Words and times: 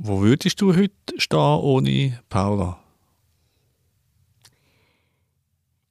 Wo 0.00 0.20
würdest 0.20 0.60
du 0.60 0.76
heute 0.76 0.92
stehen 1.16 1.58
ohne 1.60 2.20
Paula? 2.28 2.78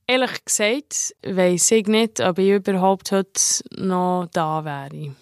Ehrlich 0.08 0.46
gesagt 0.46 1.14
weiss 1.26 1.70
ich 1.72 1.88
nicht, 1.88 2.22
ob 2.22 2.40
ich 2.40 2.52
überhaupt 2.52 3.12
heute 3.12 3.42
noch 3.76 4.30
da 4.32 4.64
wäre. 4.64 5.14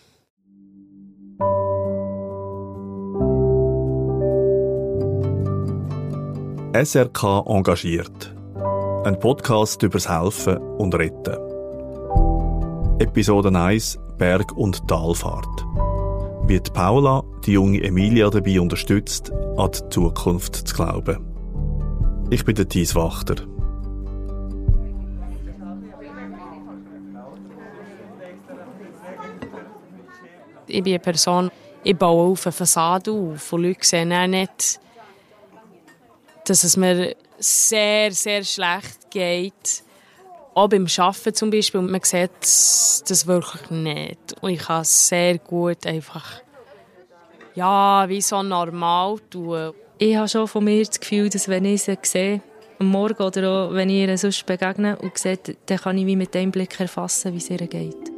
SRK 6.85 7.43
engagiert. 7.47 8.35
Ein 9.03 9.17
Podcast 9.19 9.81
übers 9.81 10.07
Helfen 10.07 10.57
und 10.77 10.93
Retten. 10.93 11.39
Episode 12.99 13.49
1 13.49 13.97
Berg- 14.19 14.55
und 14.55 14.87
Talfahrt. 14.87 15.65
Wie 16.47 16.59
Paula 16.59 17.23
die 17.45 17.53
junge 17.53 17.83
Emilia 17.83 18.29
dabei 18.29 18.59
unterstützt, 18.59 19.31
an 19.57 19.71
die 19.71 19.89
Zukunft 19.89 20.67
zu 20.67 20.75
glauben. 20.75 21.25
Ich 22.31 22.43
bin 22.43 22.55
der 22.55 22.67
Thies 22.67 22.95
Wachter. 22.95 23.35
Ich 30.67 30.83
bin 30.83 30.93
eine 30.93 30.99
Person, 30.99 31.51
ich 31.83 31.95
baue 31.95 32.31
auf 32.31 32.47
eine 32.47 32.51
Fassade 32.51 33.11
auf 33.11 33.53
und 33.53 33.61
Leute 33.61 33.85
sehen 33.85 34.11
auch 34.11 34.25
nicht, 34.25 34.79
dass 36.45 36.63
es 36.63 36.75
mir 36.75 37.15
sehr, 37.37 38.11
sehr 38.11 38.43
schlecht 38.43 39.11
geht. 39.11 39.83
Auch 40.55 40.69
beim 40.69 40.87
Arbeiten 40.97 41.33
zum 41.35 41.51
Beispiel. 41.51 41.81
Man 41.81 42.01
sieht 42.01 42.31
das 42.41 43.27
wirklich 43.27 43.69
nicht. 43.69 44.41
Und 44.41 44.51
ich 44.51 44.59
kann 44.59 44.83
sehr 44.83 45.37
gut 45.37 45.85
einfach, 45.85 46.41
ja, 47.55 48.05
wie 48.07 48.21
so 48.21 48.43
normal 48.43 49.17
tun. 49.29 49.71
Ich 49.97 50.15
habe 50.15 50.27
schon 50.27 50.47
von 50.47 50.63
mir 50.63 50.83
das 50.83 50.99
Gefühl, 50.99 51.29
dass 51.29 51.47
wenn 51.47 51.65
ich 51.65 51.83
sie 51.83 51.97
sehe, 52.01 52.41
am 52.79 52.87
Morgen 52.87 53.23
oder 53.23 53.49
auch 53.49 53.73
wenn 53.73 53.89
ich 53.89 54.07
ihr 54.07 54.17
sonst 54.17 54.45
begegne 54.45 54.97
und 54.97 55.17
sehe, 55.17 55.39
dann 55.65 55.77
kann 55.77 55.97
ich 55.97 56.05
wie 56.05 56.17
mit 56.17 56.33
dem 56.33 56.51
Blick 56.51 56.77
erfassen, 56.79 57.33
wie 57.33 57.37
es 57.37 57.49
ihr 57.49 57.57
geht. 57.57 58.11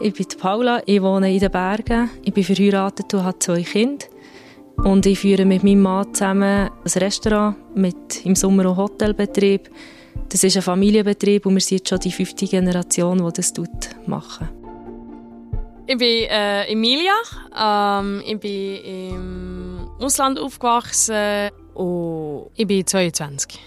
Ich 0.00 0.12
bin 0.12 0.26
Paula, 0.38 0.82
ich 0.84 1.00
wohne 1.00 1.32
in 1.32 1.40
den 1.40 1.50
Bergen. 1.50 2.10
Ich 2.22 2.34
bin 2.34 2.44
verheiratet 2.44 3.14
und 3.14 3.24
habe 3.24 3.38
zwei 3.38 3.62
Kinder. 3.62 4.04
Und 4.76 5.06
ich 5.06 5.20
führe 5.20 5.46
mit 5.46 5.64
meinem 5.64 5.80
Mann 5.80 6.12
zusammen 6.12 6.68
ein 6.68 6.92
Restaurant 6.96 7.56
mit 7.74 8.26
im 8.26 8.34
Sommer 8.34 8.66
einen 8.66 8.76
Hotelbetrieb. 8.76 9.70
Das 10.28 10.44
ist 10.44 10.56
ein 10.56 10.62
Familienbetrieb 10.62 11.46
und 11.46 11.54
wir 11.54 11.60
sind 11.62 11.78
jetzt 11.78 11.88
schon 11.88 12.00
die 12.00 12.12
fünfte 12.12 12.44
Generation, 12.44 13.24
die 13.24 13.32
das 13.32 13.54
machen. 14.06 14.63
Ich 15.86 15.98
bin 15.98 16.30
äh, 16.30 16.64
Emilia. 16.64 17.12
Ähm, 17.54 18.22
ich 18.24 18.40
bin 18.40 18.76
im 18.84 19.90
Ausland 20.00 20.38
aufgewachsen 20.38 21.50
und 21.74 22.50
ich 22.56 22.66
bin 22.66 22.86
22. 22.86 23.60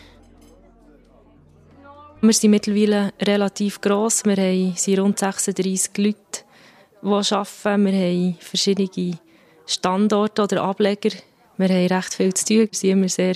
Wir 2.22 2.34
sind 2.34 2.50
mittlerweile 2.50 3.14
relativ 3.22 3.80
gross. 3.82 4.26
Wir 4.26 4.74
sind 4.76 5.00
rund 5.00 5.20
36 5.20 5.96
Leute, 6.00 6.18
die 7.04 7.08
arbeiten. 7.08 7.86
Wir 7.86 7.94
haben 7.94 8.38
verschiedene 8.40 9.20
Standorte 9.68 10.42
oder 10.42 10.64
Ableger. 10.64 11.16
Wir 11.58 11.70
haben 11.70 11.88
recht 11.88 12.16
viel 12.16 12.34
zu 12.34 12.46
tun. 12.46 12.58
Wir 12.58 12.70
sind 12.72 12.90
immer 12.90 13.10
sehr 13.10 13.36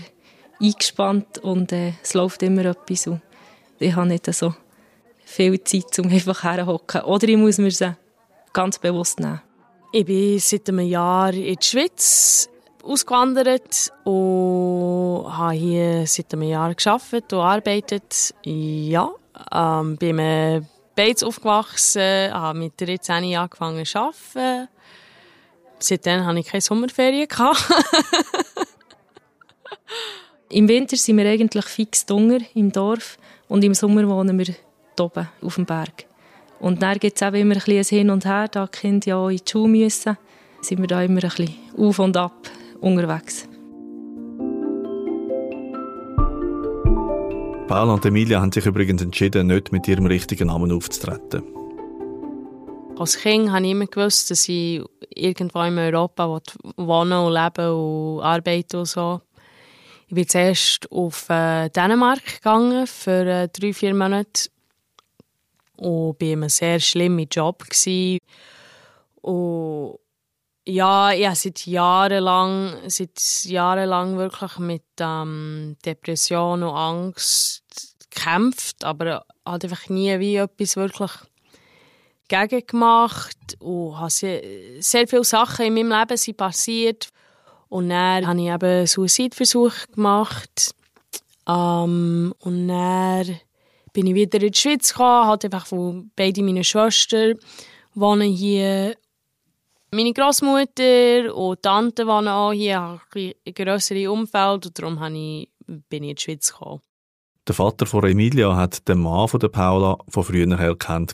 eingespannt 0.60 1.38
und 1.38 1.72
äh, 1.72 1.94
es 2.02 2.16
läuft 2.16 2.42
immer 2.42 2.66
etwas. 2.66 3.06
Und 3.06 3.22
ich 3.78 3.96
habe 3.96 4.08
nicht 4.08 4.26
so 4.34 4.56
viel 5.24 5.64
Zeit, 5.64 6.00
um 6.00 6.10
einfach 6.10 6.44
herzuhocken. 6.44 7.02
Oder 7.02 7.28
ich 7.28 7.38
muss 7.38 7.60
mir 7.60 7.70
sie 7.70 7.96
ganz 8.54 8.80
bewusst 8.80 9.20
nehmen. 9.20 9.42
Ich 9.92 10.06
bin 10.06 10.40
seit 10.40 10.70
einem 10.70 10.88
Jahr 10.88 11.34
in 11.34 11.56
die 11.56 11.66
Schweiz 11.66 12.50
ausgewandert 12.84 13.92
und 14.06 15.26
habe 15.30 15.54
hier 15.54 16.08
seit 16.08 16.34
einem 16.34 16.44
Jahr 16.44 16.74
gearbeitet 16.74 17.34
und 17.34 17.40
arbeitet. 17.40 18.34
Ja, 18.44 19.12
ähm, 19.52 19.98
bin 19.98 20.16
mir 20.16 20.66
beides 20.96 21.24
aufgewachsen, 21.24 22.34
habe 22.34 22.60
mit 22.60 22.80
13 22.80 23.24
Jahren 23.26 23.44
angefangen 23.44 23.86
zu 23.86 24.00
arbeiten. 24.00 24.70
Seitdem 25.80 26.26
hatte 26.26 26.40
ich 26.40 26.48
keine 26.48 26.62
Sommerferien. 26.62 27.28
Im 30.50 30.68
Winter 30.68 30.96
sind 30.98 31.18
wir 31.18 31.26
eigentlich 31.26 31.66
fix 31.66 32.06
Dunger 32.06 32.40
im 32.54 32.72
Dorf 32.72 33.18
und 33.48 33.64
im 33.64 33.74
Sommer 33.74 34.08
wohnen 34.08 34.38
wir 34.38 34.54
oben 35.00 35.28
auf 35.42 35.56
dem 35.56 35.66
Berg. 35.66 36.11
Und 36.62 36.84
dann 36.84 37.00
gibt 37.00 37.20
es 37.20 37.28
eben 37.28 37.38
immer 37.38 37.56
ein 37.56 37.62
bisschen 37.66 37.98
Hin 37.98 38.10
und 38.12 38.24
Her, 38.24 38.48
da 38.48 38.68
die 38.68 38.78
Kinder 38.78 39.08
ja 39.08 39.16
auch 39.18 39.30
in 39.30 39.38
die 39.38 39.52
Schule 39.52 39.68
müssen, 39.68 40.16
sind 40.62 40.80
wir 40.80 40.88
da 40.88 41.02
immer 41.02 41.24
ein 41.24 41.30
bisschen 41.30 41.56
auf 41.76 41.98
und 41.98 42.16
ab 42.16 42.36
unterwegs. 42.80 43.48
Paula 47.68 47.94
und 47.94 48.06
Emilia 48.06 48.42
haben 48.42 48.52
sich 48.52 48.66
übrigens 48.66 49.02
entschieden, 49.02 49.48
nicht 49.48 49.72
mit 49.72 49.88
ihrem 49.88 50.06
richtigen 50.06 50.50
Namen 50.50 50.72
aufzutreten. 50.72 51.42
Als 52.96 53.18
Kind 53.18 53.52
habe 53.52 53.66
ich 53.66 53.72
immer 53.72 53.88
gewusst, 53.88 54.30
dass 54.30 54.48
ich 54.48 54.84
irgendwo 55.16 55.62
in 55.64 55.80
Europa 55.80 56.42
wohnen 56.76 57.14
und 57.14 57.34
leben 57.34 57.72
und 57.72 58.22
arbeiten 58.22 58.78
und 58.78 58.86
so. 58.86 59.22
Ich 60.10 60.14
bin 60.14 60.28
zuerst 60.28 60.92
auf 60.92 61.28
äh, 61.30 61.70
Dänemark 61.70 62.24
gegangen 62.24 62.86
für 62.86 63.26
äh, 63.26 63.48
drei, 63.48 63.74
vier 63.74 63.96
Monate 63.96 64.52
und 65.82 66.22
war 66.22 66.28
in 66.28 66.44
einem 66.44 66.50
sehr 66.50 66.80
schlimmen 66.80 67.28
Job. 67.30 67.64
Und 69.22 69.98
ja, 70.68 71.12
ich 71.12 71.26
habe 71.26 71.36
seit 71.36 71.66
Jahren 71.66 72.24
seit 72.88 73.46
Jahren 73.46 74.18
wirklich 74.18 74.60
mit 74.60 74.84
ähm, 75.00 75.76
Depression 75.84 76.62
und 76.62 76.76
Angst 76.76 77.64
gekämpft, 78.12 78.84
aber 78.84 79.26
hat 79.44 79.64
einfach 79.64 79.90
nie 79.90 80.20
wie 80.20 80.36
etwas 80.36 80.76
wirklich 80.76 81.12
gegen 82.28 82.66
gemacht 82.68 83.58
und 83.60 83.98
habe 83.98 84.12
sehr, 84.12 84.42
sehr 84.80 85.08
viele 85.08 85.24
Sachen 85.24 85.66
in 85.66 85.74
meinem 85.74 86.00
Leben 86.00 86.18
sind 86.18 86.38
passiert. 86.38 87.10
Und 87.70 87.90
dann 87.90 88.28
habe 88.28 88.40
ich 88.40 88.48
eben 88.48 88.66
einen 88.66 88.88
Suizidversuch 88.88 89.74
gemacht. 89.96 90.76
Ähm, 91.48 92.34
und 92.40 92.68
dann 92.68 93.40
bin 93.94 94.08
ich 94.08 94.16
wieder 94.16 94.42
in 94.42 94.52
die 94.52 94.60
Schweiz 94.60 94.94
gekommen, 94.94 95.28
halt 95.28 95.46
einfach, 95.46 95.72
wo 95.72 96.04
beide 96.16 96.42
meine 96.44 96.64
Schwestern 96.64 97.38
wohnen 97.94 98.32
hier 98.32 98.96
meine 99.94 100.14
Großmutter 100.14 101.36
und 101.36 101.62
Tante 101.62 102.08
wohnen 102.08 102.30
auch 102.30 102.54
hier, 102.54 102.80
haben 102.80 103.02
ein 103.14 103.54
grösseres 103.54 104.08
Umfeld 104.08 104.66
und 104.66 104.80
darum 104.80 105.04
ich, 105.14 105.50
bin 105.90 106.04
ich 106.04 106.10
in 106.12 106.16
die 106.16 106.22
Schweiz 106.22 106.54
gekommen. 106.54 106.82
Der 107.46 107.56
Vater 107.56 107.86
von 107.86 108.06
Emilia 108.06 108.56
hat 108.56 108.88
den 108.88 109.00
Mann 109.00 109.28
von 109.28 109.40
der 109.40 109.50
Paula 109.50 109.98
von 110.08 110.24
früher 110.24 110.58
her 110.58 110.76
kennt. 110.78 111.14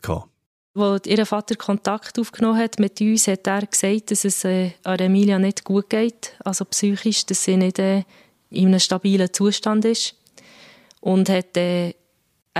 Als 0.75 1.07
ihr 1.07 1.25
Vater 1.25 1.55
Kontakt 1.55 2.19
aufgenommen 2.19 2.59
hat 2.59 2.77
mit 2.77 3.01
uns, 3.01 3.27
hat 3.27 3.47
er 3.47 3.65
gesagt, 3.65 4.11
dass 4.11 4.25
es 4.25 4.43
äh, 4.43 4.73
an 4.83 4.99
Emilia 4.99 5.39
nicht 5.39 5.63
gut 5.63 5.89
geht, 5.89 6.37
also 6.45 6.63
psychisch, 6.65 7.25
dass 7.25 7.45
sie 7.45 7.57
nicht 7.57 7.79
äh, 7.79 8.03
in 8.51 8.67
einem 8.67 8.79
stabilen 8.79 9.33
Zustand 9.33 9.85
ist. 9.85 10.15
Und 10.99 11.29
hat, 11.29 11.57
äh, 11.57 11.95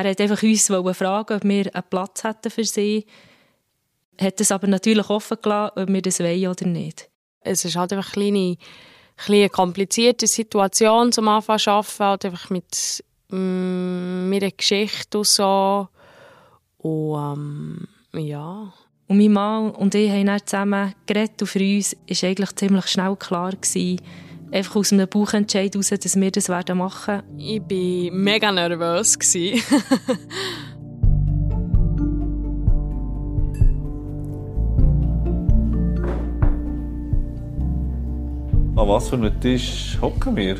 er 0.06 0.12
hat 0.12 0.22
einfach 0.22 0.44
uns 0.44 0.68
fragen, 0.68 1.35
ob 1.35 1.44
wir 1.44 1.75
einen 1.75 1.90
Platz 1.90 2.24
hätten 2.24 2.52
für 2.52 2.63
sie 2.63 3.06
hat 4.22 4.41
es 4.41 4.52
aber 4.52 4.68
natürlich 4.68 5.09
offen 5.09 5.38
gelassen, 5.41 5.80
ob 5.80 5.90
wir 5.90 6.02
das 6.02 6.19
wollen 6.19 6.47
oder 6.47 6.66
nicht. 6.66 7.09
Es 7.41 7.66
ist 7.66 7.75
halt 7.75 7.94
einfach 7.94 8.16
eine 8.16 8.31
kleine, 8.31 8.58
eine 9.28 9.50
komplizierte 9.50 10.28
Situation 10.28 11.12
zum 11.12 11.28
Anfang 11.28 11.59
zu 11.59 11.72
arbeiten, 11.72 12.03
halt 12.03 12.25
einfach 12.25 12.50
mit, 12.50 13.03
mm, 13.30 14.30
mit 14.30 14.44
einer 14.44 14.52
Geschichte 14.52 15.19
und 15.19 15.28
so. 15.28 15.88
Und 16.78 17.88
ähm, 18.14 18.25
ja. 18.25 18.74
Und 19.08 19.18
mein 19.18 19.31
Mann 19.31 19.72
und 19.72 19.96
ich 19.96 20.12
haben 20.12 20.25
dann 20.25 20.46
zusammen 20.46 20.94
geredet 21.06 21.41
und 21.41 21.47
für 21.47 21.59
uns 21.59 21.96
war 21.96 22.29
eigentlich 22.29 22.55
ziemlich 22.55 22.88
schnell 22.88 23.16
klar, 23.16 23.52
gewesen, 23.52 24.02
einfach 24.52 24.76
aus 24.76 24.94
einem 24.94 25.08
Bauchentscheid 25.08 25.73
heraus, 25.73 25.90
dass 25.90 26.16
wir 26.16 26.32
das 26.32 26.47
machen 26.49 26.67
werden. 26.76 27.23
Ich 27.38 27.61
war 27.61 28.11
mega 28.17 28.52
nervös. 28.52 29.17
An 38.76 38.88
was 38.88 39.09
für 39.09 39.16
einem 39.16 39.40
Tisch 39.41 39.97
hocken 39.99 40.35
wir? 40.35 40.58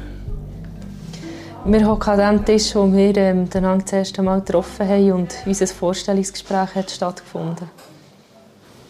Wir 1.66 1.88
hocken 1.88 2.20
an 2.20 2.38
dem 2.38 2.46
Tisch, 2.46 2.74
wo 2.74 2.92
wir 2.92 3.16
ähm, 3.18 3.48
den 3.48 3.64
das 3.64 3.94
erste 3.94 4.24
Mal 4.24 4.40
getroffen 4.40 4.88
haben 4.88 5.12
und 5.12 5.36
unser 5.46 5.68
Vorstellungsgespräch 5.68 6.74
hat 6.74 6.90
stattgefunden. 6.90 7.70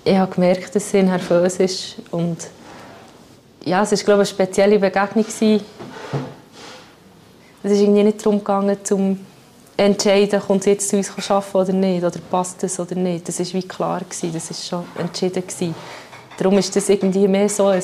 Ich 0.06 0.16
habe 0.16 0.34
gemerkt, 0.34 0.74
dass 0.76 0.92
sie 0.92 1.04
nervös 1.04 1.58
ist 1.58 1.98
und 2.12 2.38
ja, 3.66 3.84
es 3.84 3.92
war 3.92 3.98
glaube 3.98 4.24
ich, 4.24 4.30
eine 4.30 4.36
spezielle 4.46 4.80
Begegnung. 4.80 5.26
Es 5.28 5.42
ist 7.72 7.82
irgendwie 7.82 8.04
nicht 8.04 8.26
darum 8.26 8.40
gegangen, 8.40 8.78
zum 8.84 9.20
entscheiden, 9.78 10.42
kommt 10.42 10.64
sie 10.64 10.72
jetzt 10.72 10.90
zu 10.90 10.98
uns 10.98 11.32
arbeiten 11.32 11.58
oder 11.58 11.74
nicht, 11.74 12.04
oder 12.04 12.20
passt 12.32 12.64
es 12.64 12.80
oder 12.80 12.96
nicht. 12.96 13.28
Das 13.28 13.40
war 13.40 13.46
wie 13.54 13.68
klar, 13.68 14.02
das 14.10 14.24
war 14.24 14.56
schon 14.56 14.86
entschieden. 14.98 15.44
darum 16.38 16.58
ist 16.58 16.76
das 16.76 16.90
irgendwie 16.90 17.28
mehr 17.28 17.48
so 17.48 17.68
ein 17.68 17.84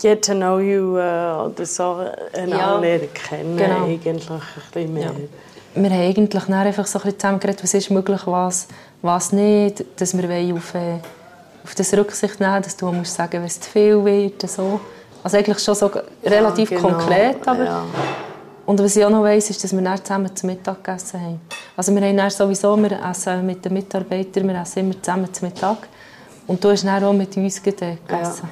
Get 0.00 0.24
to 0.24 0.34
know 0.34 0.58
you 0.58 0.96
äh, 0.96 1.32
oder 1.32 1.64
so 1.64 2.04
einander 2.34 2.96
Ja, 2.96 3.06
kennen 3.14 3.56
genau. 3.56 3.84
eigentlich 3.84 4.30
ein 4.30 4.40
bisschen 4.72 4.94
mehr. 4.94 5.04
Ja. 5.04 5.82
wir 5.82 5.90
haben 5.90 6.00
eigentlich 6.00 6.48
einfach 6.48 6.86
so 6.86 6.98
ein 6.98 7.02
bisschen 7.04 7.20
zusammengeredet, 7.20 7.62
was 7.62 7.74
ist 7.74 7.90
möglich, 7.90 8.20
was, 8.24 8.66
was 9.00 9.30
nicht, 9.30 9.84
dass 9.96 10.16
wir 10.16 10.56
auf, 10.56 10.74
äh, 10.74 10.98
auf 11.64 11.74
das 11.74 11.92
Rücksicht 11.94 12.40
nehmen, 12.40 12.62
dass 12.62 12.76
du 12.76 12.90
musst 12.92 13.14
sagen, 13.14 13.34
wenn 13.34 13.44
es 13.44 13.60
zu 13.60 13.70
viel 13.70 14.04
wird, 14.04 14.48
so. 14.48 14.80
Also 15.22 15.36
eigentlich 15.36 15.60
schon 15.60 15.74
so 15.74 15.90
relativ 16.24 16.70
Ja, 16.70 16.76
genau, 16.76 16.88
konkret, 16.88 17.46
aber 17.46 17.64
ja. 17.64 17.84
und 18.66 18.80
was 18.80 18.96
ich 18.96 19.04
auch 19.04 19.10
noch 19.10 19.22
weiss, 19.22 19.50
ist, 19.50 19.62
dass 19.62 19.72
wir 19.72 19.80
dann 19.80 20.04
zusammen 20.04 20.34
zu 20.34 20.46
Mittag 20.46 20.82
gegessen 20.82 21.20
haben. 21.20 21.40
Also 21.76 21.94
wir 21.94 22.02
haben 22.02 22.16
dann 22.16 22.30
sowieso, 22.30 22.76
wir 22.76 22.98
essen 23.08 23.46
mit 23.46 23.64
den 23.64 23.72
Mitarbeitern, 23.74 24.48
wir 24.48 24.60
essen 24.60 24.80
immer 24.80 25.00
zusammen 25.00 25.32
zu 25.32 25.44
Mittag 25.44 25.88
und 26.48 26.62
du 26.62 26.70
hast 26.70 26.84
dann 26.84 27.04
auch 27.04 27.12
mit 27.12 27.36
uns 27.36 27.62
gegessen. 27.62 28.48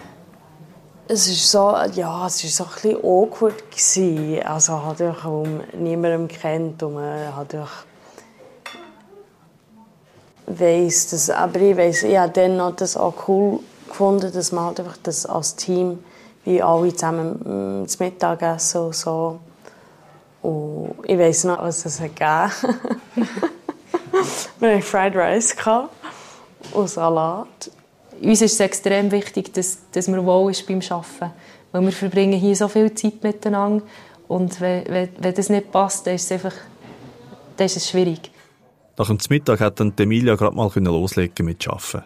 Es 1.08 1.26
ist 1.26 1.50
so, 1.50 1.74
ja, 1.92 2.26
es 2.26 2.56
so 2.56 2.64
ein 2.64 2.70
bisschen 2.70 2.96
awkward 2.98 3.68
gewesen. 3.68 4.42
Also 4.44 4.80
weil 4.96 5.12
man 5.22 5.60
niemanden 5.76 6.28
kennt 6.28 6.80
und 6.84 6.94
man 6.94 7.34
halt 7.34 7.52
weiss, 10.46 11.08
dass, 11.10 11.30
aber 11.30 11.60
ich 11.60 11.76
weiss, 11.76 12.02
ich 12.02 12.16
habe 12.16 12.32
dann 12.32 12.56
noch 12.56 12.76
das 12.76 12.96
auch 12.96 13.28
cool 13.28 13.60
gefunden, 13.88 14.32
dass 14.32 14.52
man 14.52 14.66
halt 14.66 14.80
einfach 14.80 14.96
das 15.02 15.26
als 15.26 15.56
Team 15.56 15.98
wie 16.44 16.62
alle 16.62 16.94
zusammen 16.94 17.82
mm, 17.82 17.88
zu 17.88 18.02
Mittag 18.02 18.42
essen 18.42 18.80
und 18.82 18.94
so. 18.94 19.38
Und 20.42 20.94
ich 21.04 21.18
weiss 21.18 21.44
noch, 21.44 21.62
was 21.62 21.84
es 21.84 22.00
hat 22.00 22.16
gegeben 22.16 22.78
Wir 24.60 24.70
hatten 24.70 24.82
Fried 24.82 25.16
Rice 25.16 25.56
gehabt 25.56 25.90
und 26.72 26.88
Salat. 26.88 27.70
Uns 28.20 28.42
ist 28.42 28.54
es 28.54 28.60
extrem 28.60 29.10
wichtig, 29.10 29.52
dass, 29.54 29.78
dass 29.92 30.08
man 30.08 30.24
wohl 30.24 30.50
ist 30.50 30.66
beim 30.66 30.80
Arbeiten. 30.90 31.32
Weil 31.72 31.82
wir 31.82 31.92
verbringen 31.92 32.38
hier 32.38 32.56
so 32.56 32.68
viel 32.68 32.92
Zeit 32.94 33.22
miteinander. 33.22 33.84
Und 34.28 34.60
wenn, 34.60 34.84
wenn, 34.88 35.08
wenn 35.18 35.34
das 35.34 35.48
nicht 35.48 35.72
passt, 35.72 36.06
dann 36.06 36.14
ist 36.14 36.24
es 36.24 36.32
einfach 36.32 36.54
dann 37.56 37.66
ist 37.66 37.76
es 37.76 37.90
schwierig. 37.90 38.30
Nach 39.00 39.06
dem 39.06 39.16
Mittag 39.30 39.60
hat 39.60 39.80
dann 39.80 39.94
Emilia 39.98 40.34
gerade 40.34 40.54
mal 40.54 40.70
loslegen 40.74 41.46
mit 41.46 41.66
Arbeiten. 41.66 42.04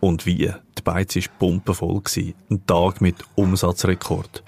Und 0.00 0.26
wie? 0.26 0.52
Die 0.76 0.82
Beiz 0.84 1.16
war 1.16 1.22
pumpenvoll. 1.38 2.02
gewesen. 2.02 2.34
Ein 2.50 2.66
Tag 2.66 3.00
mit 3.00 3.14
Umsatzrekord. 3.36 4.42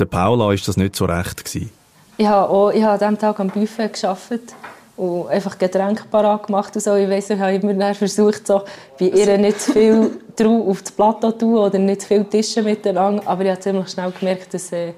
Der 0.00 0.06
Paula 0.06 0.46
war 0.46 0.56
das 0.56 0.76
nicht 0.76 0.96
so 0.96 1.04
recht. 1.04 1.44
gewesen. 1.44 1.70
Ich 2.16 2.26
habe, 2.26 2.50
auch, 2.50 2.70
ich 2.72 2.82
habe 2.82 2.94
an 2.94 2.98
diesem 2.98 3.18
Tag 3.20 3.38
am 3.38 3.50
Buffet 3.50 3.90
gearbeitet 3.90 4.52
und 4.96 5.28
einfach 5.28 5.56
Getränke 5.56 6.02
parat 6.10 6.48
gemacht 6.48 6.74
und 6.74 6.82
so. 6.82 6.96
Ich 6.96 7.08
weiss, 7.08 7.30
ich 7.30 7.38
habe 7.38 7.54
immer 7.54 7.94
versucht, 7.94 8.44
so 8.44 8.62
bei 8.98 9.06
ihr 9.06 9.38
nicht 9.38 9.60
zu 9.60 9.72
viel 9.74 10.10
drauf 10.34 10.66
auf 10.70 10.82
das 10.82 10.90
Plateau 10.90 11.30
zu 11.30 11.38
tun 11.38 11.54
oder 11.54 11.78
nicht 11.78 12.00
zu 12.00 12.08
viele 12.08 12.28
Tische 12.28 12.64
miteinander. 12.64 13.22
Aber 13.26 13.44
ich 13.44 13.50
habe 13.52 13.60
ziemlich 13.60 13.88
schnell 13.90 14.10
gemerkt, 14.10 14.52
dass, 14.54 14.72
äh, 14.72 14.94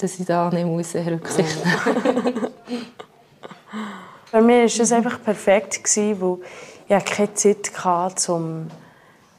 dass 0.00 0.20
ich 0.20 0.24
da 0.24 0.50
nicht 0.50 0.66
muss 0.66 0.94
äh, 0.94 1.00
Rücksicht 1.00 1.56
nehmen 1.64 2.42
muss. 2.42 2.50
Für 4.30 4.42
mich 4.42 4.76
war 4.78 4.84
es 4.84 4.92
einfach 4.92 5.22
perfekt, 5.22 5.80
weil 5.96 6.38
ich 6.86 7.04
keine 7.04 7.34
Zeit 7.34 7.72
hatte, 7.82 8.32
um 8.32 8.66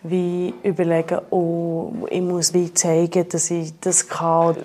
wie 0.01 0.53
überlegen, 0.63 1.19
oh, 1.30 1.94
ich 2.09 2.21
muss 2.21 2.53
wie 2.56 2.74
zeigen, 2.74 3.27
dass 3.30 3.51
ich 3.51 3.74
das 3.80 4.07
kann. 4.07 4.56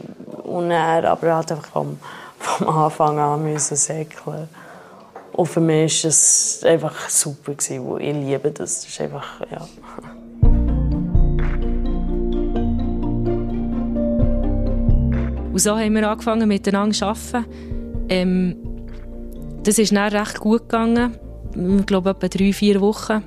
Und 0.45 0.71
er 0.71 1.11
aber 1.11 1.35
halt 1.35 1.53
einfach 1.53 1.67
vom, 1.67 1.99
vom 2.39 2.69
Anfang 2.69 3.19
an 3.19 3.43
müssen 3.43 3.77
säckeln. 3.77 4.49
Und 5.33 5.47
für 5.47 5.61
mich 5.61 6.05
war 6.05 6.09
es 6.09 6.63
einfach 6.65 7.09
super, 7.11 7.53
weil 7.53 8.01
ich 8.01 8.15
liebe 8.15 8.51
das. 8.51 8.81
Das 8.81 8.89
ist 8.89 9.01
einfach, 9.03 9.41
ja. 9.51 9.69
Und 15.53 15.59
so 15.59 15.77
haben 15.77 15.95
wir 15.95 16.09
angefangen, 16.09 16.49
miteinander 16.49 16.95
zu 16.97 17.05
arbeiten. 17.05 17.45
Ähm, 18.09 18.74
das 19.65 19.79
ist 19.79 19.93
dann 19.93 20.15
recht 20.15 20.39
gut 20.41 20.63
gegangen. 20.63 21.19
Ich 21.79 21.87
glaube, 21.87 22.11
etwa 22.11 22.29
drei, 22.29 22.53
vier 22.53 22.81
Wochen. 22.81 23.25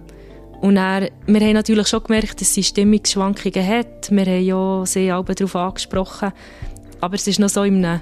Und 0.61 0.75
dann, 0.75 1.09
wir 1.25 1.41
haben 1.41 1.53
natürlich 1.53 1.87
schon 1.87 2.03
gemerkt, 2.03 2.41
dass 2.41 2.53
sie 2.53 2.63
Stimmungsschwankungen 2.63 3.67
hat. 3.67 4.09
Wir 4.11 4.25
haben 4.25 4.43
ja 4.43 4.85
sie 4.85 5.11
alle 5.11 5.23
darauf 5.23 5.55
angesprochen. 5.55 6.31
Aber 7.01 7.15
es 7.15 7.27
war 7.27 7.41
noch 7.41 7.49
so 7.49 7.63
in 7.63 7.83
einem, 7.83 8.01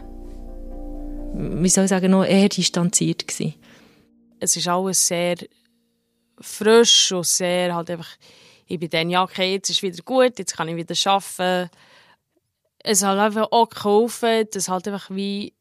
wie 1.63 1.69
soll 1.69 1.85
ich 1.85 1.89
sagen, 1.89 2.11
noch 2.11 2.23
eher 2.23 2.49
distanziert. 2.49 3.27
Gewesen. 3.27 3.55
Es 4.39 4.55
ist 4.55 4.67
alles 4.67 5.05
sehr 5.07 5.35
frisch 6.39 7.11
und 7.11 7.25
sehr 7.25 7.73
halt 7.73 7.89
einfach, 7.89 8.09
ich 8.67 8.79
bin 8.79 8.89
dann, 8.89 9.09
ja, 9.09 9.23
okay, 9.23 9.53
jetzt 9.53 9.69
ist 9.69 9.83
wieder 9.83 10.01
gut, 10.03 10.37
jetzt 10.39 10.55
kann 10.55 10.67
ich 10.67 10.75
wieder 10.75 10.95
arbeiten. 11.11 11.69
Es 12.79 13.03
hat 13.03 13.17
einfach 13.17 13.47
auch 13.51 13.69
geholfen, 13.69 14.47
dass 14.51 14.69
halt 14.69 14.87
einfach 14.87 15.09
wie, 15.09 15.53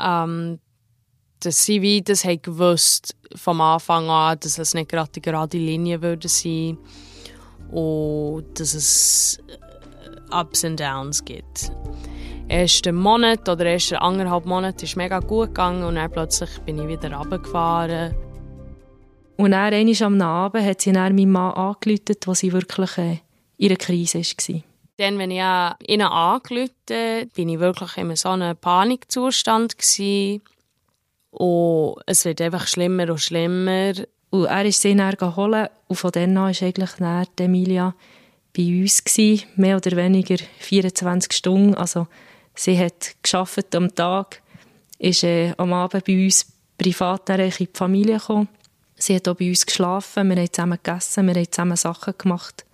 ähm, 0.00 0.58
dass 1.40 1.64
sie 1.64 1.82
wie 1.82 2.02
das 2.02 2.24
haben 2.24 2.42
gewusst 2.42 3.16
vom 3.34 3.60
Anfang 3.60 4.08
an, 4.08 4.38
dass 4.40 4.58
es 4.58 4.74
nicht 4.74 4.90
gerade 4.90 5.10
die 5.14 5.22
gerade 5.22 5.56
Linie 5.56 6.02
würde 6.02 6.28
sein 6.28 6.78
und 7.70 8.46
dass 8.58 8.74
es 8.74 9.38
Ups 10.30 10.64
und 10.64 10.78
Downs 10.78 11.24
gibt. 11.24 11.72
Ersten 12.48 12.96
Monat 12.96 13.48
oder 13.48 13.64
erste 13.66 14.00
anderthalb 14.00 14.44
Monate 14.44 14.84
ist 14.84 14.96
mega 14.96 15.20
gut 15.20 15.48
gegangen 15.48 15.84
und 15.84 15.94
dann 15.94 16.10
plötzlich 16.10 16.50
bin 16.60 16.78
ich 16.78 16.88
wieder 16.88 17.12
runtergefahren. 17.12 18.14
Und 19.36 19.52
dann, 19.52 19.72
einmal 19.72 20.02
am 20.02 20.20
Abend, 20.20 20.64
hat 20.66 20.80
sie 20.80 20.92
dann 20.92 21.14
meinen 21.14 21.30
Mann 21.30 21.54
angerufen, 21.54 22.16
wo 22.26 22.34
sie 22.34 22.52
wirklich 22.52 22.98
äh, 22.98 23.18
in 23.56 23.68
einer 23.68 23.76
Krise 23.76 24.18
war. 24.18 24.62
Dann, 24.96 25.18
wenn 25.18 25.30
ich 25.30 25.38
äh, 25.38 25.70
ihnen 25.86 26.08
angerufen 26.08 27.30
bin 27.34 27.48
ich 27.48 27.60
wirklich 27.60 27.96
in 27.96 28.16
so 28.16 28.30
einem 28.30 28.56
Panikzustand 28.56 29.78
gewesen. 29.78 30.42
Und 31.30 31.96
es 32.06 32.24
wird 32.24 32.40
einfach 32.40 32.66
schlimmer 32.66 33.10
und 33.10 33.20
schlimmer. 33.20 33.92
Und 34.30 34.46
er 34.46 34.64
ist 34.64 34.82
sie 34.82 34.94
dann 34.94 35.14
geholt 35.14 35.70
und 35.88 35.96
von 35.96 36.12
dann 36.12 36.36
an 36.36 36.54
war 36.54 36.62
eigentlich 36.66 36.90
dann 36.98 37.26
Emilia 37.38 37.94
bei 38.56 38.62
uns, 38.62 39.04
gewesen, 39.04 39.44
mehr 39.56 39.76
oder 39.76 39.96
weniger 39.96 40.36
24 40.58 41.32
Stunden. 41.32 41.74
Also 41.74 42.06
sie 42.54 42.78
hat 42.78 43.14
geschafft 43.22 43.74
am 43.74 43.94
Tag, 43.94 44.42
ist 44.98 45.24
äh, 45.24 45.52
am 45.56 45.72
Abend 45.72 46.04
bei 46.04 46.24
uns 46.24 46.46
privat 46.78 47.28
in 47.30 47.50
die 47.50 47.68
Familie 47.72 48.18
gekommen. 48.18 48.48
Sie 48.96 49.14
hat 49.14 49.28
auch 49.28 49.34
bei 49.34 49.48
uns 49.48 49.64
geschlafen, 49.64 50.28
wir 50.28 50.36
haben 50.36 50.52
zusammen 50.52 50.78
gegessen, 50.82 51.26
wir 51.26 51.34
haben 51.34 51.50
zusammen 51.50 51.76
Sachen 51.76 52.14
gemacht. 52.18 52.64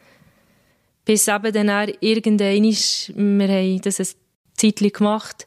Bis 1.05 1.29
eben 1.29 1.53
dann 1.53 1.93
irgendwann, 2.01 2.65
wir 3.39 3.49
haben 3.49 3.81
das 3.81 4.01
ein 4.01 4.09
Zeitchen 4.57 4.93
gemacht, 4.93 5.47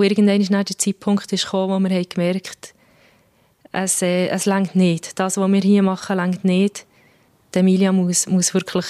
und 0.00 0.10
irgendwann 0.10 0.40
ist 0.40 0.50
der 0.50 0.78
Zeitpunkt 0.78 1.28
gekommen, 1.28 1.84
wo 1.84 1.88
wir 1.88 1.96
haben 1.96 2.08
gemerkt 2.08 2.74
es, 3.72 4.02
äh, 4.02 4.28
es 4.28 4.46
längt 4.46 4.74
nicht. 4.74 5.18
Das, 5.18 5.36
was 5.36 5.50
wir 5.50 5.60
hier 5.60 5.82
machen, 5.82 6.16
längt 6.16 6.44
nicht. 6.44 6.86
Die 7.54 7.60
Emilia 7.60 7.92
muss, 7.92 8.26
muss 8.26 8.54
wirklich 8.54 8.86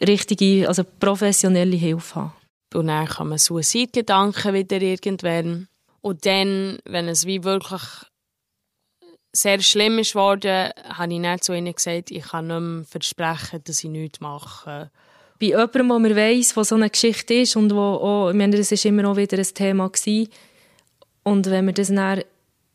richtige, 0.00 0.68
also 0.68 0.84
professionelle 0.84 1.76
Hilfe 1.76 2.16
haben. 2.16 2.32
Und 2.74 2.88
dann 2.88 3.06
kommen 3.06 3.38
Suizidgedanken 3.38 4.54
wieder 4.54 4.80
irgendwann. 4.80 5.68
Und 6.00 6.26
dann, 6.26 6.78
wenn 6.84 7.08
es 7.08 7.26
wie 7.26 7.44
wirklich 7.44 7.82
sehr 9.32 9.60
schlimm 9.60 9.98
ist 9.98 10.14
worden, 10.14 10.70
habe 10.88 11.14
ich 11.14 11.22
dann 11.22 11.40
zu 11.40 11.54
ihnen 11.54 11.74
gesagt, 11.74 12.10
ich 12.10 12.24
kann 12.24 12.46
nicht 12.48 12.60
mehr 12.60 12.84
versprechen, 12.84 13.62
dass 13.64 13.84
ich 13.84 13.90
nichts 13.90 14.20
mache. 14.20 14.90
Bei 15.40 15.46
jemandem, 15.46 15.88
wo 15.90 15.98
man 15.98 16.16
weiss, 16.16 16.56
was 16.56 16.68
so 16.68 16.76
eine 16.76 16.90
Geschichte 16.90 17.34
ist 17.34 17.56
und 17.56 17.74
wo 17.74 17.78
auch, 17.78 18.30
ich 18.30 18.36
meine, 18.36 18.56
das 18.56 18.70
ist 18.70 18.84
immer 18.84 19.08
auch 19.08 19.16
wieder 19.16 19.36
ein 19.36 19.44
Thema 19.44 19.88
gewesen. 19.88 20.28
Und 21.22 21.50
wenn 21.50 21.64
man 21.64 21.74
das 21.74 21.88
dann 21.88 22.22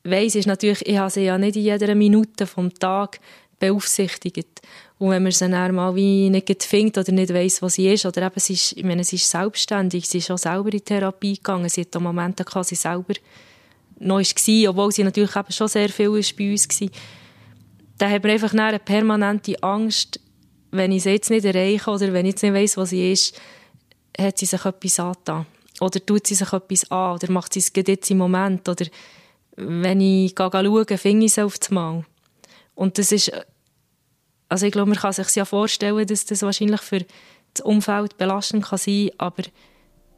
weiss, 0.03 0.35
ist 0.35 0.47
natürlich, 0.47 0.85
ich 0.85 0.97
habe 0.97 1.09
sie 1.09 1.23
ja 1.23 1.37
nicht 1.37 1.55
in 1.55 1.63
jeder 1.63 1.95
Minute 1.95 2.45
vom 2.45 2.73
Tag 2.73 3.19
beaufsichtigt. 3.59 4.61
Und 4.97 5.11
wenn 5.11 5.23
man 5.23 5.31
sie 5.31 5.49
dann 5.49 5.75
mal 5.75 5.95
wie 5.95 6.29
nicht 6.29 6.63
findet 6.63 6.97
oder 6.97 7.11
nicht 7.11 7.33
weiss, 7.33 7.61
was 7.61 7.75
sie 7.75 7.91
ist, 7.93 8.05
oder 8.05 8.23
eben, 8.23 8.39
sie 8.39 8.53
ist, 8.53 8.73
ich 8.73 8.83
meine, 8.83 9.03
sie 9.03 9.15
ist 9.15 9.29
selbstständig, 9.29 10.07
sie 10.07 10.17
ist 10.17 10.31
auch 10.31 10.37
selber 10.37 10.73
in 10.73 10.83
Therapie 10.83 11.35
gegangen, 11.35 11.69
sie 11.69 11.81
hat 11.81 11.95
auch 11.95 12.01
Momente 12.01 12.43
gehabt, 12.43 12.67
sie 12.67 12.75
selber 12.75 13.13
noch 13.99 14.19
war, 14.19 14.69
obwohl 14.69 14.91
sie 14.91 15.03
natürlich 15.03 15.35
eben 15.35 15.51
schon 15.51 15.67
sehr 15.67 15.89
viel 15.89 16.17
ist 16.17 16.35
bei 16.35 16.51
uns 16.51 16.67
war. 16.81 16.89
Dann 17.97 18.11
hat 18.11 18.23
man 18.23 18.31
einfach 18.31 18.53
eine 18.53 18.79
permanente 18.79 19.61
Angst, 19.61 20.19
wenn 20.71 20.91
ich 20.91 21.03
sie 21.03 21.11
jetzt 21.11 21.29
nicht 21.29 21.45
erreiche 21.45 21.89
oder 21.89 22.13
wenn 22.13 22.25
ich 22.25 22.33
jetzt 22.33 22.43
nicht 22.43 22.53
weiss, 22.53 22.77
was 22.77 22.89
sie 22.89 23.11
ist, 23.11 23.39
hat 24.17 24.37
sie 24.37 24.45
sich 24.45 24.63
etwas 24.65 24.99
angetan. 24.99 25.45
Oder 25.81 26.05
tut 26.05 26.27
sie 26.27 26.35
sich 26.35 26.51
etwas 26.51 26.91
an 26.91 27.15
oder 27.15 27.31
macht 27.31 27.53
sie 27.53 27.59
es 27.59 27.71
jetzt 27.75 28.11
im 28.11 28.17
Moment. 28.17 28.67
Oder 28.67 28.85
wenn 29.55 30.01
ich 30.01 30.33
schaue, 30.37 30.97
finde 30.97 31.25
ich 31.25 31.33
sie 31.33 31.41
auf 31.41 31.57
das 31.57 31.71
Mal. 31.71 32.05
Und 32.75 32.97
das 32.97 33.11
ist, 33.11 33.31
also 34.47 34.65
ich 34.65 34.71
glaube, 34.71 34.89
man 34.89 34.97
kann 34.97 35.13
sich 35.13 35.35
ja 35.35 35.45
vorstellen, 35.45 36.05
dass 36.05 36.25
das 36.25 36.41
wahrscheinlich 36.41 36.81
für 36.81 37.05
das 37.53 37.65
Umfeld 37.65 38.17
belastend 38.17 38.65
kann 38.65 38.77
sein 38.77 39.09
kann, 39.09 39.27
aber 39.27 39.43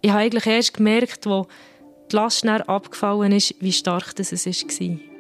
ich 0.02 0.10
habe 0.10 0.22
eigentlich 0.22 0.48
erst 0.48 0.74
gemerkt, 0.74 1.26
wo 1.26 1.48
die 2.12 2.16
Last 2.16 2.46
abgefallen 2.46 3.32
ist, 3.32 3.56
wie 3.60 3.72
stark 3.72 4.16
das 4.16 4.32
war. 4.32 5.11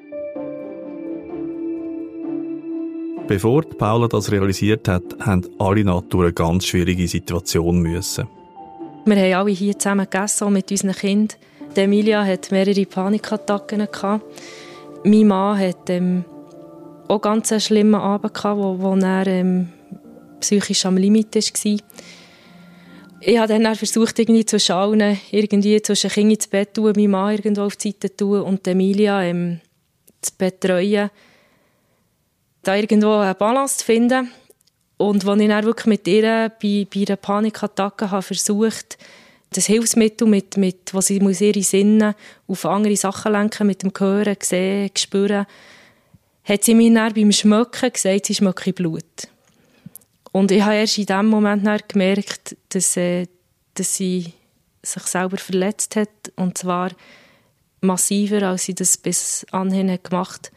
Bevor 3.32 3.62
Paula 3.62 4.10
das 4.10 4.30
realisiert 4.30 4.90
hat, 4.90 5.04
haben 5.22 5.48
alle 5.58 5.86
durch 5.86 6.26
eine 6.26 6.34
ganz 6.34 6.66
schwierige 6.66 7.08
Situation 7.08 7.80
müssen. 7.80 8.28
Wir 9.06 9.16
haben 9.16 9.34
alle 9.34 9.52
hier 9.52 9.80
zusammen 9.80 10.06
gegessen, 10.10 10.52
mit 10.52 10.70
unseren 10.70 10.92
Kindern. 10.92 11.38
Emilia 11.74 12.26
hat 12.26 12.52
mehrere 12.52 12.86
Panikattacken. 12.86 13.88
Gehabt. 13.90 14.26
Mein 15.06 15.28
Mann 15.28 15.58
hat 15.58 15.90
ähm, 15.90 16.26
auch 17.08 17.22
ganz 17.22 17.54
einen 17.54 17.62
schlimmen 17.62 17.96
Abend, 17.96 18.34
gehabt, 18.34 18.60
wo, 18.60 18.78
wo 18.82 18.96
er 18.96 19.28
ähm, 19.28 19.70
psychisch 20.42 20.86
am 20.86 20.98
Limit 20.98 21.34
war. 21.34 21.78
Ich 23.22 23.38
habe 23.38 23.48
dann 23.48 23.76
versucht, 23.78 24.20
irgendwie 24.20 24.44
zu 24.44 24.60
schauen, 24.60 25.18
irgendwie 25.32 25.82
zwischen 25.82 26.10
Kindern 26.10 26.32
ins 26.32 26.48
Bett 26.48 26.74
tun, 26.74 26.92
meinen 26.98 27.12
Mann 27.12 27.32
irgendwo 27.32 27.62
auf 27.62 27.78
die 27.78 27.92
Seite 27.92 28.14
tun 28.14 28.42
und 28.42 28.68
Emilia 28.68 29.24
ähm, 29.24 29.62
zu 30.22 30.34
betreuen. 30.38 31.12
Da 32.64 32.76
irgendwo 32.76 33.16
eine 33.16 33.36
Balance 33.36 33.78
zu 33.78 33.86
finden. 33.86 34.32
Und 34.98 35.26
als 35.28 35.42
ich 35.42 35.48
dann 35.48 35.66
wirklich 35.66 35.88
mit 35.88 36.08
ihr 36.08 36.52
bei, 36.62 36.88
bei 36.94 37.06
einer 37.08 37.16
Panikattacke 37.16 38.12
habe 38.12 38.22
versucht, 38.22 38.98
das 39.54 39.66
Hilfsmittel, 39.66 40.28
mit, 40.28 40.58
mit, 40.58 40.94
was 40.94 41.08
sie 41.08 41.20
muss 41.20 41.42
ihre 41.42 41.64
Sinne 41.64 42.16
auf 42.48 42.66
andere 42.66 42.96
Sachen 42.96 43.34
lenken, 43.34 43.68
mit 43.68 43.84
dem 43.84 43.92
Hören, 43.98 44.38
Sehen, 44.42 44.92
Spüren, 44.96 45.46
hat 46.44 46.64
sie 46.64 46.74
mir 46.74 46.94
dann 46.94 47.14
beim 47.14 47.32
Schmecken 47.32 47.92
gesagt, 47.92 48.28
sie 48.28 48.36
schmecke 48.36 48.74
Blut. 48.74 49.28
Und 50.32 50.52
ich 50.52 50.62
habe 50.62 50.76
erst 50.76 50.98
in 50.98 51.06
dem 51.06 51.28
Moment 51.28 51.90
gemerkt, 51.90 52.56
dass, 52.70 52.96
äh, 52.96 53.28
dass 53.74 53.96
sie 53.96 54.34
sich 54.82 55.04
selber 55.04 55.38
verletzt 55.38 55.96
hat. 55.96 56.10
Und 56.36 56.58
zwar 56.58 56.92
massiver, 57.82 58.44
als 58.44 58.64
sie 58.64 58.76
das 58.76 58.98
bis 58.98 59.46
anhin 59.52 60.00
gemacht 60.02 60.48
hat. 60.48 60.52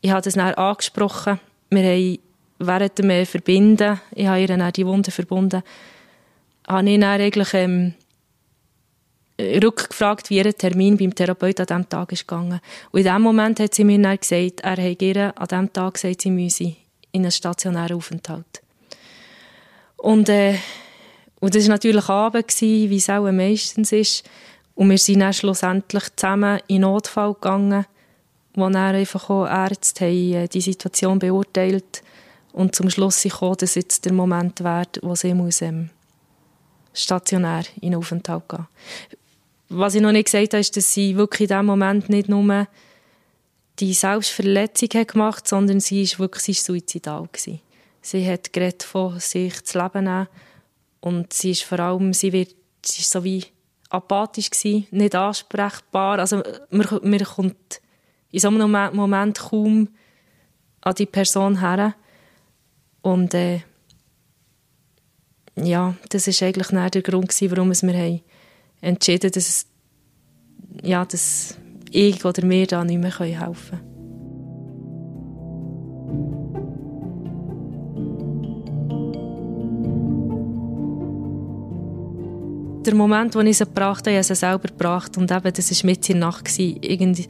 Ich 0.00 0.10
habe 0.10 0.22
das 0.22 0.34
dann 0.34 0.54
angesprochen. 0.54 1.38
Wir 1.70 1.82
haben 1.84 2.18
während 2.58 2.98
dem 2.98 3.26
Verbinden, 3.26 4.00
ich 4.14 4.26
habe 4.26 4.40
ihr 4.40 4.46
dann 4.48 4.72
die 4.72 4.86
Wunde 4.86 5.10
verbunden, 5.10 5.62
habe 6.68 6.90
ich 6.90 7.00
dann 7.00 7.20
eigentlich 7.20 7.54
ähm, 7.54 7.94
rückgefragt, 9.40 10.30
wie 10.30 10.38
ihr 10.38 10.56
Termin 10.56 10.96
beim 10.96 11.14
Therapeuten 11.14 11.62
an 11.62 11.66
diesem 11.66 11.88
Tag 11.88 12.12
ist 12.12 12.26
gegangen. 12.26 12.60
Und 12.90 13.00
in 13.00 13.04
diesem 13.04 13.22
Moment 13.22 13.60
hat 13.60 13.74
sie 13.74 13.84
mir 13.84 14.00
dann 14.00 14.18
gesagt, 14.18 14.60
er 14.60 14.76
habe 14.76 14.96
ihr 15.00 15.32
an 15.38 15.46
diesem 15.46 15.72
Tag 15.72 15.94
gesagt, 15.94 16.22
sie 16.22 16.30
müsse 16.30 16.76
in 17.12 17.22
einen 17.22 17.30
stationären 17.30 17.96
Aufenthalt. 17.96 18.62
Und, 19.96 20.28
äh, 20.28 20.56
und 21.40 21.54
das 21.54 21.64
war 21.64 21.74
natürlich 21.74 22.08
Abend, 22.08 22.60
wie 22.60 22.96
es 22.96 23.10
auch 23.10 23.30
meistens 23.30 23.92
ist. 23.92 24.28
Und 24.74 24.90
wir 24.90 24.98
sind 24.98 25.20
dann 25.20 25.32
schlussendlich 25.32 26.04
zusammen 26.16 26.60
in 26.68 26.82
Notfall 26.82 27.34
gegangen, 27.34 27.86
wo 28.54 28.62
dann 28.68 28.76
einfach 28.76 29.30
auch 29.30 29.46
Ärzte 29.46 30.06
haben 30.06 30.32
äh, 30.32 30.48
die 30.48 30.60
Situation 30.60 31.18
beurteilt 31.18 32.02
und 32.52 32.74
zum 32.74 32.90
Schluss 32.90 33.22
gekommen, 33.22 33.56
dass 33.58 33.74
jetzt 33.74 34.04
der 34.04 34.12
Moment 34.12 34.60
wäre, 34.60 34.86
wo 35.02 35.14
sie 35.14 35.34
muss, 35.34 35.62
ähm, 35.62 35.90
stationär 36.92 37.64
in 37.80 37.94
Aufenthalt 37.94 38.48
gehen 38.48 38.66
Was 39.68 39.94
ich 39.94 40.02
noch 40.02 40.12
nicht 40.12 40.26
gesagt 40.26 40.52
habe, 40.52 40.60
ist, 40.60 40.76
dass 40.76 40.92
sie 40.92 41.16
wirklich 41.16 41.48
in 41.48 41.54
diesem 41.54 41.66
Moment 41.66 42.08
nicht 42.08 42.28
nur 42.28 42.66
die 43.78 43.94
Selbstverletzung 43.94 44.88
hat 44.94 45.08
gemacht 45.08 45.48
sondern 45.48 45.80
sie 45.80 46.04
war 46.10 46.18
wirklich 46.20 46.44
sie 46.44 46.52
ist 46.52 46.64
suizidal. 46.64 47.28
Gewesen. 47.32 47.60
Sie 48.02 48.28
hat 48.28 48.52
geredet 48.52 48.82
von 48.82 49.18
sich 49.20 49.64
zu 49.64 49.78
leben 49.78 50.04
nehmen. 50.04 50.28
und 51.00 51.32
sie 51.32 51.52
ist 51.52 51.62
vor 51.62 51.78
allem, 51.80 52.12
sie 52.12 52.32
wird, 52.32 52.54
sie 52.84 53.00
ist 53.00 53.10
so 53.10 53.22
wie 53.24 53.44
apathisch 53.88 54.50
gewesen, 54.50 54.86
nicht 54.90 55.14
ansprechbar. 55.14 56.18
Also 56.18 56.42
man, 56.70 56.86
man 57.02 57.24
kommt 57.24 57.80
in 58.30 58.40
so 58.40 58.48
einem 58.48 58.70
Moment 58.94 59.38
kaum 59.38 59.88
an 60.80 60.94
die 60.94 61.06
Person 61.06 61.60
her. 61.60 61.94
Und 63.02 63.34
äh, 63.34 63.60
ja, 65.56 65.94
das 66.08 66.26
ist 66.26 66.42
eigentlich 66.42 66.68
der 66.68 67.02
Grund 67.02 67.28
gewesen, 67.28 67.50
warum 67.50 67.70
wir 67.70 67.98
haben 67.98 68.20
entschieden, 68.80 69.30
dass 69.32 69.66
ja, 70.82 71.04
dass 71.04 71.56
ich 71.90 72.24
oder 72.24 72.48
wir 72.48 72.66
da 72.66 72.84
nicht 72.84 73.00
mehr 73.00 73.18
helfen 73.18 73.78
können. 73.78 73.90
der 82.90 82.94
Moment, 82.94 83.34
wo 83.34 83.40
ich 83.40 83.58
sie 83.58 83.64
gebracht 83.64 84.06
habe, 84.06 84.10
ich 84.10 84.16
habe 84.16 84.24
sie 84.24 84.34
selber 84.34 84.68
gebracht 84.68 85.16
und 85.16 85.30
eben, 85.30 85.52
das 85.52 85.70
war 85.70 85.90
mit 85.90 86.08
in 86.08 86.18
der 86.18 86.26
Nacht. 86.26 86.58
Irgendwie, 86.58 87.26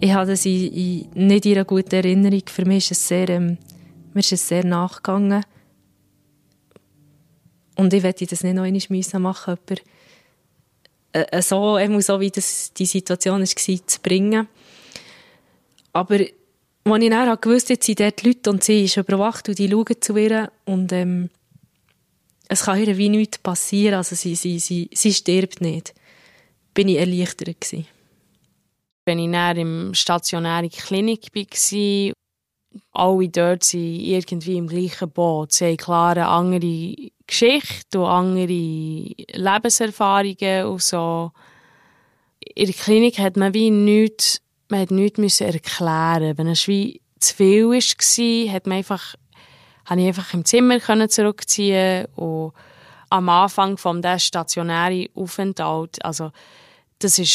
ich 0.00 0.12
hatte 0.12 0.36
sie 0.36 1.06
in, 1.14 1.26
nicht 1.26 1.46
in 1.46 1.52
einer 1.52 1.64
guten 1.64 1.94
Erinnerung. 1.94 2.42
Für 2.46 2.64
mich 2.64 2.90
ist 2.90 2.98
es 2.98 3.08
sehr, 3.08 3.28
ähm, 3.28 3.58
mir 4.14 4.20
ist 4.20 4.32
es 4.32 4.48
sehr 4.48 4.64
nachgegangen. 4.64 5.44
Und 7.76 7.92
ich 7.92 8.02
werde 8.02 8.26
das 8.26 8.42
nicht 8.42 8.54
noch 8.54 8.64
einmal 8.64 9.20
machen 9.20 9.56
müssen, 9.68 9.84
äh, 11.12 11.26
äh, 11.30 11.42
so, 11.42 11.78
eben 11.78 12.00
so 12.00 12.20
wie 12.20 12.30
das 12.30 12.72
die 12.72 12.86
Situation 12.86 13.40
war, 13.40 13.46
zu 13.86 14.00
bringen. 14.00 14.48
Aber 15.92 16.14
als 16.14 17.02
ich 17.02 17.10
dann 17.10 17.38
wusste, 17.44 17.72
jetzt 17.74 17.86
sind 17.86 18.00
dort 18.00 18.22
Leute 18.22 18.50
und 18.50 18.64
sie 18.64 18.84
ist 18.84 18.96
überwacht 18.96 19.48
und 19.48 19.58
die 19.58 19.68
schauen 19.68 20.00
zu 20.00 20.16
ihr 20.16 20.50
und 20.64 20.92
ähm, 20.92 21.30
es 22.48 22.64
kann 22.64 22.82
ihr 22.82 22.96
wie 22.96 23.08
nichts 23.08 23.38
passieren, 23.38 23.94
also 23.94 24.16
sie, 24.16 24.34
sie, 24.34 24.58
sie, 24.58 24.88
sie 24.92 25.12
stirbt 25.12 25.60
nicht, 25.60 25.94
bin 26.74 26.88
ich 26.88 26.98
erleichtert 26.98 27.60
gewesen. 27.60 27.86
Wenn 29.10 29.18
ich 29.18 29.32
dann 29.32 29.56
im 29.56 29.92
stationären 29.92 30.70
Klinik 30.70 31.34
war, 31.34 32.12
alle 32.92 33.28
dort 33.28 33.64
sind 33.64 33.82
irgendwie 33.82 34.56
im 34.56 34.68
gleichen 34.68 35.10
Boot. 35.10 35.50
Sie 35.50 35.66
haben 35.66 35.76
klar 35.78 36.12
eine 36.12 36.28
andere 36.28 37.10
Geschichte 37.26 37.98
und 37.98 38.06
andere 38.06 38.46
Lebenserfahrungen 39.32 40.66
und 40.66 40.80
so. 40.80 41.32
In 42.54 42.66
der 42.66 42.74
Klinik 42.76 43.18
hat 43.18 43.36
man 43.36 43.52
wie 43.52 43.72
nichts, 43.72 44.42
man 44.68 44.82
hat 44.82 44.92
nichts 44.92 45.40
erklären 45.40 46.38
Wenn 46.38 46.46
es 46.46 46.68
wie 46.68 47.00
zu 47.18 47.34
viel 47.34 47.64
war, 47.64 48.52
hat 48.54 48.68
man 48.68 48.78
einfach 48.78 49.16
konnte 49.88 50.02
ich 50.02 50.06
einfach 50.06 50.34
im 50.34 50.44
Zimmer 50.44 51.08
zurückziehen 51.08 52.06
und 52.14 52.52
am 53.08 53.28
Anfang 53.28 53.76
der 54.02 54.20
stationären 54.20 55.08
Aufenthalt, 55.16 55.98
also 56.04 56.30
das 57.00 57.18
war 57.18 57.26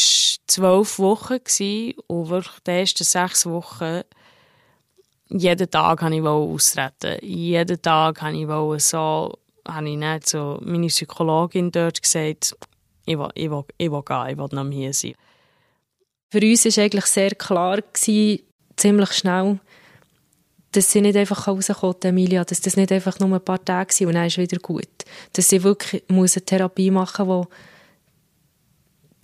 zwölf 0.47 0.99
Wochen 0.99 1.39
gewesen, 1.43 1.95
und 2.07 2.29
wirklich 2.29 2.59
die 2.65 2.71
ersten 2.71 3.03
sechs 3.03 3.45
Wochen 3.45 4.01
jeden 5.27 5.69
Tag 5.69 6.01
wollte 6.03 6.15
ich 6.15 6.23
ausreden. 6.23 7.19
Jeden 7.21 7.81
Tag 7.81 8.21
wollte 8.21 8.77
ich 8.77 8.83
so, 8.83 9.39
habe 9.67 9.89
ich 9.89 9.97
nicht 9.97 10.29
so 10.29 10.59
meine 10.61 10.87
Psychologin 10.87 11.71
dort 11.71 12.01
gesagt, 12.01 12.55
ich 13.05 13.17
will, 13.17 13.29
ich 13.33 13.49
will, 13.49 13.63
ich 13.77 13.91
will 13.91 14.03
gehen, 14.03 14.29
ich 14.29 14.37
will 14.37 14.47
noch 14.51 14.71
hier 14.71 14.93
sein. 14.93 15.15
Für 16.29 16.41
uns 16.41 16.65
war 16.65 16.83
eigentlich 16.83 17.05
sehr 17.05 17.31
klar, 17.31 17.77
gewesen, 17.81 18.43
ziemlich 18.77 19.13
schnell, 19.13 19.59
dass 20.73 20.91
sie 20.91 21.01
nicht 21.01 21.15
einfach 21.15 21.47
rauskommt, 21.47 22.05
Emilia, 22.05 22.43
dass 22.43 22.61
das 22.61 22.75
nicht 22.75 22.91
einfach 22.91 23.17
nur 23.19 23.33
ein 23.33 23.43
paar 23.43 23.63
Tage 23.63 23.93
sind 23.93 24.07
und 24.07 24.13
dann 24.13 24.27
ist 24.27 24.37
wieder 24.37 24.59
gut. 24.59 24.89
Dass 25.33 25.49
sie 25.49 25.63
wirklich 25.63 26.03
eine 26.09 26.27
Therapie 26.27 26.91
machen 26.91 27.27
muss, 27.27 27.47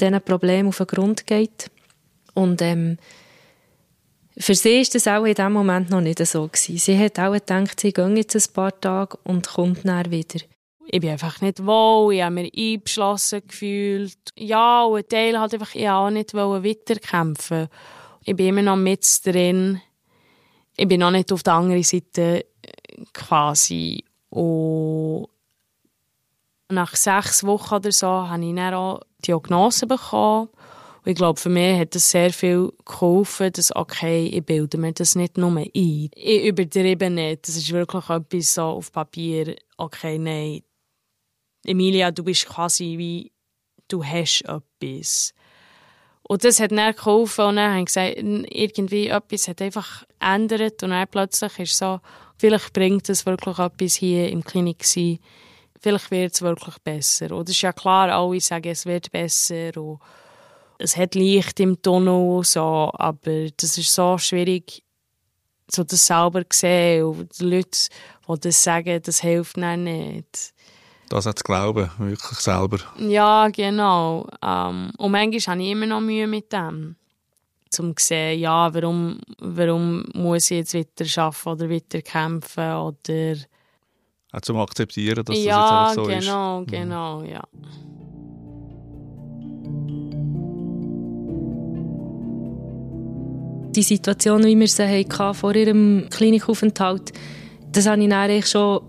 diesen 0.02 0.22
Problemen 0.22 0.70
auf 0.70 0.78
den 0.78 0.88
Grund 0.88 1.26
geht. 1.26 1.70
Und 2.34 2.62
ähm, 2.62 2.98
für 4.38 4.56
sie 4.56 4.82
ist 4.82 4.96
das 4.96 5.08
auch 5.08 5.26
in 5.26 5.36
diesem 5.36 5.54
Moment 5.54 5.90
noch 5.90 6.02
nicht 6.02 6.26
so 6.26 6.48
gewesen. 6.48 6.78
Sie 6.78 6.98
hat 6.98 7.20
auch 7.20 7.34
gedacht, 7.34 7.80
sie 7.80 7.94
geht 7.94 8.18
jetzt 8.18 8.36
ein 8.36 8.54
paar 8.54 8.80
Tage 8.80 9.18
und 9.24 9.48
kommt 9.48 9.86
dann 9.86 10.10
wieder. 10.10 10.40
Ich 10.88 11.00
bin 11.00 11.12
einfach 11.12 11.40
nicht 11.42 11.66
wohl, 11.66 12.14
ich 12.14 12.22
habe 12.22 12.36
mich 12.36 12.52
eingeschlossen 12.58 13.42
gefühlt. 13.48 14.18
Ja, 14.36 14.84
und 14.84 14.98
ein 14.98 15.08
Teil 15.08 15.40
hat 15.40 15.54
einfach, 15.54 15.76
ich 15.76 15.88
auch 15.88 16.10
nicht 16.10 16.34
weiterkämpfen 16.34 17.68
Ich 18.26 18.36
bin 18.36 18.48
immer 18.48 18.62
noch 18.62 18.76
mit 18.76 19.06
drin 19.26 19.82
ich 20.82 20.88
bin 20.88 21.00
noch 21.00 21.12
nicht 21.12 21.32
auf 21.32 21.44
der 21.44 21.54
anderen 21.54 21.84
Seite 21.84 22.46
quasi. 23.14 24.04
Und 24.30 25.28
nach 26.72 26.96
sechs 26.96 27.44
Wochen 27.44 27.76
oder 27.76 27.92
so 27.92 28.08
habe 28.08 28.46
ich 28.46 28.56
dann 28.56 28.74
auch 28.74 29.02
Diagnose 29.26 29.88
bekommen. 29.88 30.50
Und 31.04 31.12
ich 31.12 31.16
glaube, 31.16 31.40
für 31.40 31.50
mich 31.50 31.80
hat 31.80 31.96
das 31.96 32.12
sehr 32.12 32.32
viel 32.32 32.72
geholfen, 32.86 33.52
dass, 33.54 33.76
okay, 33.76 34.28
ich 34.28 34.46
bilde 34.46 34.78
mir 34.78 34.94
das 34.94 35.16
nicht 35.16 35.38
nur 35.38 35.52
ein. 35.58 35.70
Ich 35.74 36.46
übertreibe 36.46 37.10
nicht. 37.10 37.48
Das 37.48 37.56
ist 37.56 37.72
wirklich 37.72 38.10
etwas 38.10 38.54
so 38.54 38.64
auf 38.64 38.92
Papier, 38.92 39.56
okay, 39.78 40.20
nein. 40.20 40.62
Emilia, 41.66 42.12
du 42.12 42.24
bist 42.24 42.48
quasi 42.48 42.96
wie, 42.98 43.32
du 43.88 44.04
hast 44.04 44.44
etwas. 44.44 45.34
Und 46.24 46.44
das 46.44 46.60
hat 46.60 46.72
dann 46.72 46.96
geholfen 46.96 47.46
und 47.46 47.56
dann 47.58 47.74
haben 47.74 47.86
gesagt, 47.86 48.16
irgendwie 48.18 49.08
etwas 49.08 49.48
hat 49.48 49.62
einfach 49.62 50.06
geändert 50.20 50.82
und 50.84 50.92
dann 50.92 51.08
plötzlich 51.08 51.60
ist 51.60 51.78
so, 51.78 52.00
vielleicht 52.38 52.74
bringt 52.74 53.10
es 53.10 53.26
wirklich 53.26 53.60
etwas 53.60 53.96
hier 53.96 54.30
im 54.30 54.44
Klinik 54.44 54.86
sein. 54.86 55.20
Vielleicht 55.82 56.12
wird 56.12 56.34
es 56.34 56.42
wirklich 56.42 56.78
besser. 56.80 57.32
Und 57.32 57.50
es 57.50 57.56
ist 57.56 57.62
ja 57.62 57.74
klar, 57.74 58.10
alle 58.10 58.40
sagen, 58.40 58.70
es 58.70 58.86
wird 58.86 59.12
besser 59.12 59.76
und 59.78 60.00
es 60.78 60.96
hat 60.96 61.16
Licht 61.16 61.60
im 61.60 61.82
Tunnel, 61.82 62.44
so, 62.44 62.92
aber 62.94 63.50
das 63.58 63.78
ist 63.78 63.94
so 63.94 64.18
schwierig 64.18 64.84
so 65.74 65.84
das 65.84 66.06
selber 66.06 66.44
sehen 66.52 67.06
und 67.06 67.40
die 67.40 67.46
Leute, 67.46 67.88
die 68.28 68.40
das 68.40 68.64
sagen, 68.64 69.02
das 69.04 69.22
hilft 69.22 69.58
dann 69.58 69.86
nicht. 69.86 70.54
Das 71.10 71.26
hat 71.26 71.40
zu 71.40 71.44
glauben, 71.44 71.90
wirklich 71.98 72.40
selber. 72.40 72.80
Ja, 72.98 73.50
genau. 73.50 74.28
Ähm, 74.42 74.92
und 74.98 75.12
manchmal 75.12 75.56
habe 75.56 75.64
ich 75.64 75.72
immer 75.72 75.86
noch 75.86 76.02
Mühe 76.02 76.28
mit 76.28 76.52
dem. 76.54 76.96
Um 77.80 77.96
zu 77.98 78.06
sehen, 78.06 78.40
ja, 78.40 78.74
warum, 78.74 79.20
warum 79.40 80.06
muss 80.14 80.52
ich 80.52 80.58
jetzt 80.58 80.74
weiter 80.74 81.24
arbeiten 81.24 81.50
oder 81.50 81.70
weiter 81.70 82.02
kämpfen 82.02 82.74
oder... 82.74 83.36
Auch 84.32 84.42
zum 84.42 84.58
Akzeptieren, 84.58 85.26
dass 85.26 85.38
ja, 85.38 85.44
das 85.44 85.46
jetzt 85.46 85.52
einfach 85.52 85.94
so 85.94 86.04
genau, 86.04 86.62
ist. 86.62 86.72
genau, 86.72 87.20
genau, 87.20 87.24
ja. 87.24 87.42
Die 93.74 93.84
Situation, 93.84 94.44
wie 94.44 94.60
wir 94.60 94.68
sie 94.68 94.84
hatten 94.84 95.34
vor 95.34 95.56
ihrem 95.56 96.08
Klinikaufenthalt, 96.10 97.14
das 97.72 97.88
habe 97.88 98.04
ich 98.04 98.10
dann 98.10 98.44
schon 98.44 98.82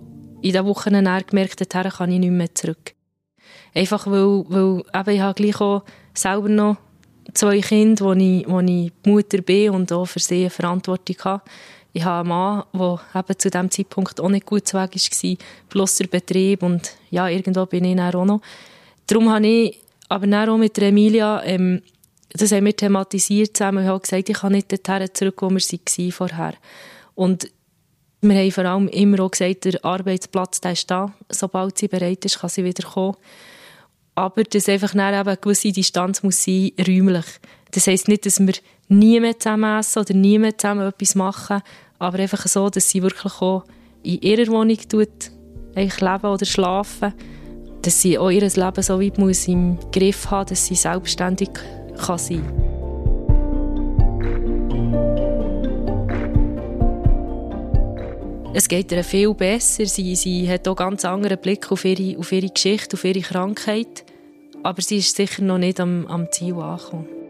in 0.43 0.53
den 0.53 0.65
Wochen 0.65 0.93
gemerkt, 0.93 1.61
dorthin 1.61 1.91
kann 1.93 2.11
ich 2.11 2.19
nicht 2.19 2.31
mehr 2.31 2.55
zurück. 2.55 2.95
Einfach 3.75 4.07
weil, 4.07 4.45
weil 4.49 4.83
eben, 4.95 5.11
ich 5.11 5.21
habe 5.21 5.35
gleich 5.35 5.61
auch 5.61 5.85
selber 6.15 6.49
noch 6.49 6.77
zwei 7.33 7.61
Kinder, 7.61 8.05
wo 8.05 8.13
ich, 8.13 8.47
wo 8.49 8.61
ich 8.61 8.93
Mutter 9.07 9.41
bin 9.41 9.71
und 9.71 9.93
auch 9.93 10.07
für 10.07 10.19
sie 10.19 10.41
eine 10.41 10.51
Verantwortung 10.51 11.17
habe. 11.25 11.43
Ich 11.93 12.05
habe 12.05 12.21
einen 12.21 12.29
Mann, 12.29 12.65
der 12.73 13.01
eben 13.23 13.39
zu 13.39 13.51
diesem 13.51 13.71
Zeitpunkt 13.71 14.21
auch 14.21 14.29
nicht 14.29 14.47
gut 14.47 14.67
zu 14.67 14.79
Weg 14.79 14.95
war, 14.95 15.37
plus 15.69 15.97
der 15.97 16.07
Betrieb 16.07 16.63
und 16.63 16.97
ja, 17.11 17.29
irgendwo 17.29 17.67
bin 17.67 17.85
ich 17.85 17.97
dann 17.97 18.15
auch 18.15 18.25
noch. 18.25 18.41
Darum 19.07 19.31
habe 19.31 19.47
ich 19.47 19.79
aber 20.09 20.27
dann 20.27 20.49
auch 20.49 20.59
mit 20.59 20.79
Emilia 20.79 21.43
ähm, 21.45 21.83
das 22.35 22.53
haben 22.53 22.65
wir 22.65 22.77
thematisiert 22.77 23.57
zusammen. 23.57 23.85
Ich 23.85 23.89
habe 23.89 24.01
gesagt, 24.01 24.29
ich 24.29 24.39
kann 24.39 24.53
nicht 24.53 24.73
dorthin 24.73 25.09
zurück, 25.13 25.43
wo 25.43 25.51
wir 25.51 25.61
waren 25.61 26.13
vorher. 26.13 26.55
Und 27.15 27.51
wir 28.23 28.39
haben 28.39 28.53
vor 28.53 28.65
allem 28.65 28.89
immer 28.89 29.21
auch 29.21 29.31
gesagt, 29.31 29.65
der 29.67 29.85
Arbeitsplatz 29.85 30.61
der 30.61 30.73
ist 30.73 30.91
da. 30.91 31.13
Sobald 31.29 31.79
sie 31.79 31.89
bereit 31.89 32.25
ist, 32.25 32.39
kann 32.39 32.51
sie 32.51 32.65
wieder 32.65 32.89
kommen. 32.89 33.17
Aber 34.15 34.45
dass 34.45 34.69
einfach 34.69 34.93
dann 34.93 35.15
eben 35.15 35.29
eine 35.29 35.37
gewisse 35.37 35.73
Distanz 35.73 36.23
muss 36.23 36.45
sein, 36.45 36.73
räumlich. 36.79 37.25
Das 37.71 37.87
heisst 37.87 38.09
nicht, 38.09 38.27
dass 38.27 38.41
wir 38.41 38.55
nie 38.93 39.21
mehr 39.21 39.39
zusammen 39.39 39.79
essen 39.79 40.01
oder 40.01 40.15
nie 40.15 40.39
mehr 40.39 40.57
zusammen 40.57 40.87
etwas 40.87 41.15
machen, 41.15 41.63
aber 41.99 42.19
einfach 42.19 42.47
so, 42.47 42.69
dass 42.69 42.89
sie 42.89 43.03
wirklich 43.03 43.33
auch 43.41 43.65
in 44.03 44.21
ihrer 44.21 44.51
Wohnung 44.51 44.79
tut, 44.89 45.31
leben 45.75 46.27
oder 46.27 46.45
schlafen, 46.45 47.15
dass 47.83 48.01
sie 48.01 48.19
auch 48.19 48.31
ihr 48.31 48.43
Leben 48.43 48.83
so 48.83 49.01
weit 49.01 49.19
muss 49.19 49.49
im 49.49 49.79
Griff 49.91 50.31
haben, 50.31 50.49
dass 50.49 50.67
sie 50.67 50.75
selbstständig 50.75 51.51
kann 51.99 52.19
sein 52.19 52.73
Es 58.55 58.69
geht 58.69 58.93
ihr 58.93 59.03
viel 59.03 59.33
besser. 59.33 59.87
Sie, 59.87 60.15
sie 60.15 60.49
hat 60.49 60.69
auch 60.69 60.77
ganz 60.77 61.07
anderen 61.07 61.39
Blick 61.39 61.73
auf 61.73 61.87
ihre, 61.87 62.19
auf 62.19 62.33
ihre 62.33 62.49
Geschichte, 62.49 62.97
auf 62.97 63.05
ihre 63.05 63.21
Krankheit. 63.21 64.05
Aber 64.63 64.83
sie 64.83 64.99
ist 64.99 65.17
sicher 65.17 65.43
noch 65.43 65.57
nicht 65.59 65.81
am, 65.81 66.07
am 66.07 66.31
Ziel 66.31 66.55
angekommen. 66.55 67.22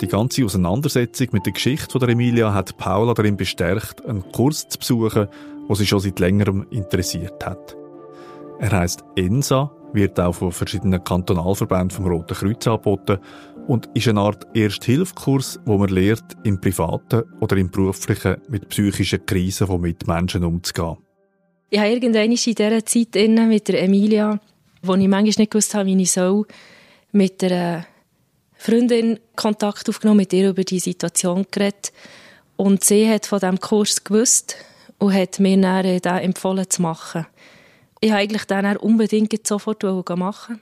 Die 0.00 0.06
ganze 0.06 0.44
Auseinandersetzung 0.44 1.28
mit 1.32 1.44
der 1.44 1.52
Geschichte 1.52 1.98
von 1.98 2.08
Emilia 2.08 2.54
hat 2.54 2.76
Paula 2.76 3.14
darin 3.14 3.36
bestärkt, 3.36 4.06
einen 4.06 4.30
Kurs 4.30 4.68
zu 4.68 4.78
besuchen, 4.78 5.26
wo 5.66 5.74
sie 5.74 5.86
schon 5.86 5.98
seit 5.98 6.20
längerem 6.20 6.64
interessiert 6.70 7.44
hat. 7.44 7.76
Er 8.60 8.70
heißt 8.70 9.02
ENSA, 9.16 9.72
wird 9.92 10.20
auch 10.20 10.34
von 10.34 10.52
verschiedenen 10.52 11.02
Kantonalverbänden 11.02 11.90
vom 11.90 12.06
Roten 12.06 12.34
Kreuz 12.34 12.64
angeboten 12.68 13.18
und 13.66 13.88
ist 13.94 14.06
eine 14.06 14.20
Art 14.20 14.46
Ersthilfkurs, 14.54 15.58
wo 15.64 15.78
man 15.78 15.88
lernt, 15.88 16.36
im 16.44 16.60
Privaten 16.60 17.24
oder 17.40 17.56
im 17.56 17.70
Beruflichen 17.70 18.36
mit 18.48 18.68
psychischen 18.68 19.26
Krisen 19.26 19.66
von 19.66 19.80
Mitmenschen 19.80 20.44
umzugehen. 20.44 20.96
Ich 21.70 21.78
habe 21.80 21.90
irgendwann 21.90 22.30
in 22.30 22.36
dieser 22.36 22.84
Zeit 22.84 23.14
mit 23.14 23.68
der 23.68 23.82
Emilia, 23.82 24.38
wo 24.80 24.94
ich 24.94 25.08
manchmal 25.08 25.22
nicht 25.22 25.50
gewusst 25.50 25.74
habe, 25.74 25.86
wie 25.86 26.00
ich 26.00 26.12
soll, 26.12 26.46
mit 27.10 27.42
einer 27.42 27.84
Freundin 28.58 29.20
Kontakt 29.36 29.88
aufgenommen, 29.88 30.18
mit 30.18 30.32
ihr 30.32 30.50
über 30.50 30.64
die 30.64 30.80
Situation 30.80 31.46
geredet. 31.50 31.92
Und 32.56 32.84
sie 32.84 33.08
hat 33.08 33.24
von 33.24 33.38
diesem 33.38 33.60
Kurs 33.60 34.02
gewusst 34.02 34.56
und 34.98 35.14
hat 35.14 35.38
mir 35.38 35.60
dann 35.60 35.84
äh, 35.84 36.00
den 36.00 36.16
empfohlen 36.16 36.68
zu 36.68 36.82
machen. 36.82 37.26
Ich 38.00 38.10
wollte 38.10 38.20
eigentlich 38.20 38.44
dann 38.44 38.76
unbedingt 38.76 39.46
sofort 39.46 39.82
machen. 40.16 40.60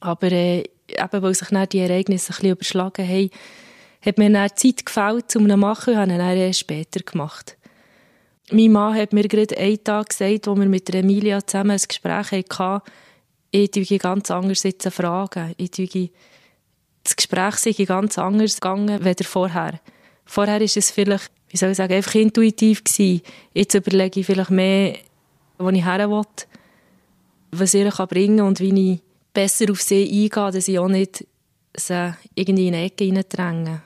Aber 0.00 0.30
äh, 0.30 0.64
eben, 0.88 1.22
weil 1.22 1.34
sich 1.34 1.48
dann 1.48 1.68
die 1.68 1.78
Ereignisse 1.78 2.32
ein 2.32 2.36
bisschen 2.36 2.50
überschlagen 2.50 3.08
haben, 3.08 3.30
hat 4.04 4.18
mir 4.18 4.30
dann 4.30 4.50
Zeit 4.54 4.84
gefällt, 4.84 5.34
um 5.36 5.44
ihn 5.44 5.50
zu 5.50 5.56
machen 5.56 5.94
und 5.94 6.00
habe 6.00 6.12
ihn 6.12 6.18
dann 6.18 6.36
erst 6.36 6.60
später 6.60 7.00
gemacht. 7.00 7.56
Mein 8.50 8.72
Mann 8.72 8.94
hat 8.94 9.14
mir 9.14 9.26
gerade 9.26 9.56
einen 9.56 9.82
Tag 9.82 10.10
gesagt, 10.10 10.46
wo 10.46 10.56
wir 10.56 10.68
mit 10.68 10.94
Emilia 10.94 11.46
zusammen 11.46 11.70
ein 11.70 11.80
Gespräch 11.88 12.32
hatten, 12.32 12.82
ich 13.54 13.74
würde 13.74 13.98
ganz 13.98 14.30
anders 14.30 14.62
jetzt 14.62 14.88
fragen. 14.88 15.54
Ich 15.56 16.10
das 17.04 17.16
Gespräch 17.16 17.56
sei 17.56 17.84
ganz 17.84 18.18
anders 18.18 18.60
gegangen 18.60 19.04
als 19.04 19.26
vorher. 19.26 19.80
Vorher 20.24 20.60
war 20.60 20.62
es 20.62 20.90
vielleicht, 20.90 21.30
wie 21.48 21.56
soll 21.56 21.70
ich 21.70 21.76
sagen, 21.76 21.94
einfach 21.94 22.14
intuitiv 22.14 22.84
gewesen. 22.84 23.22
Jetzt 23.54 23.74
überlege 23.74 24.20
ich 24.20 24.26
vielleicht 24.26 24.50
mehr, 24.50 24.96
wo 25.58 25.68
ich 25.70 25.84
her 25.84 26.08
will 26.08 26.22
was 27.52 27.74
ihr 27.74 27.90
kann 27.90 28.08
bringen 28.08 28.38
kann 28.38 28.46
und 28.46 28.60
wie 28.60 28.92
ich 28.92 29.00
besser 29.32 29.70
auf 29.70 29.80
sie 29.80 30.04
eingehe, 30.04 30.50
dass 30.50 30.68
ich 30.68 30.78
auch 30.78 30.88
nicht 30.88 31.26
sie 31.76 32.14
irgendwie 32.34 32.68
in 32.68 32.74
eine 32.74 32.86
Ecke 32.86 33.04
hineindränge. 33.04 33.82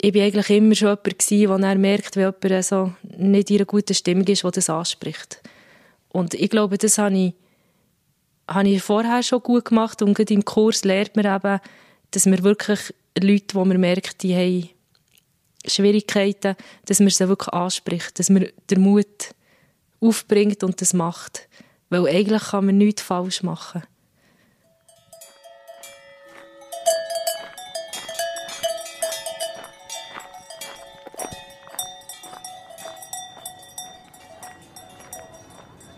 Ich 0.00 0.14
war 0.14 0.22
eigentlich 0.22 0.50
immer 0.50 0.74
schon 0.74 0.98
jemand, 1.30 1.62
der 1.62 1.70
er 1.70 1.78
merkt, 1.78 2.16
wenn 2.16 2.34
jemand 2.42 2.64
so 2.64 2.92
nicht 3.16 3.50
in 3.50 3.56
einer 3.56 3.64
guten 3.64 3.94
Stimmung 3.94 4.26
ist, 4.26 4.42
der 4.42 4.50
das 4.50 4.70
anspricht. 4.70 5.40
Und 6.10 6.34
ich 6.34 6.50
glaube, 6.50 6.78
das 6.78 6.98
habe 6.98 7.16
ich, 7.16 7.34
habe 8.48 8.68
ich 8.68 8.82
vorher 8.82 9.22
schon 9.22 9.42
gut 9.42 9.66
gemacht 9.66 10.02
und 10.02 10.14
gerade 10.14 10.34
im 10.34 10.44
Kurs 10.44 10.84
lernt 10.84 11.16
man 11.16 11.26
eben, 11.26 11.60
dass 12.10 12.26
man 12.26 12.42
wirklich 12.42 12.94
Leute, 13.18 13.54
wo 13.54 13.64
man 13.64 13.80
merkt, 13.80 14.22
die 14.22 14.34
haben 14.34 14.68
Schwierigkeiten, 15.66 16.56
dass 16.84 17.00
man 17.00 17.10
sie 17.10 17.28
wirklich 17.28 17.52
anspricht, 17.52 18.18
dass 18.18 18.30
man 18.30 18.46
den 18.70 18.80
Mut 18.80 19.34
aufbringt 20.00 20.62
und 20.62 20.80
das 20.80 20.94
macht. 20.94 21.48
Weil 21.88 22.06
eigentlich 22.08 22.42
kann 22.42 22.66
man 22.66 22.78
nichts 22.78 23.02
falsch 23.02 23.42
machen. 23.42 23.82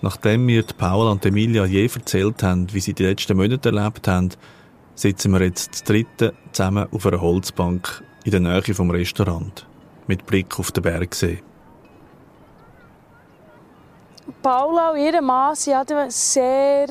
Nachdem 0.00 0.46
mir 0.46 0.62
Paula 0.62 1.10
und 1.10 1.26
Emilia 1.26 1.64
je 1.64 1.86
erzählt 1.86 2.42
haben, 2.42 2.72
wie 2.72 2.80
sie 2.80 2.94
die 2.94 3.02
letzten 3.02 3.36
Monate 3.36 3.70
erlebt 3.70 4.06
haben, 4.06 4.30
sitzen 4.98 5.32
wir 5.32 5.42
jetzt 5.42 5.74
zu 5.74 5.84
dritten 5.84 6.32
zusammen 6.50 6.88
auf 6.92 7.06
einer 7.06 7.20
Holzbank 7.20 8.02
in 8.24 8.32
der 8.32 8.40
Nähe 8.40 8.74
vom 8.74 8.90
Restaurant, 8.90 9.64
mit 10.08 10.26
Blick 10.26 10.58
auf 10.58 10.72
den 10.72 10.82
Bergsee. 10.82 11.40
Paula 14.42 14.90
und 14.90 14.98
ihr 14.98 15.22
Mann 15.22 15.54
sind 15.54 15.86
sehr, 16.08 16.88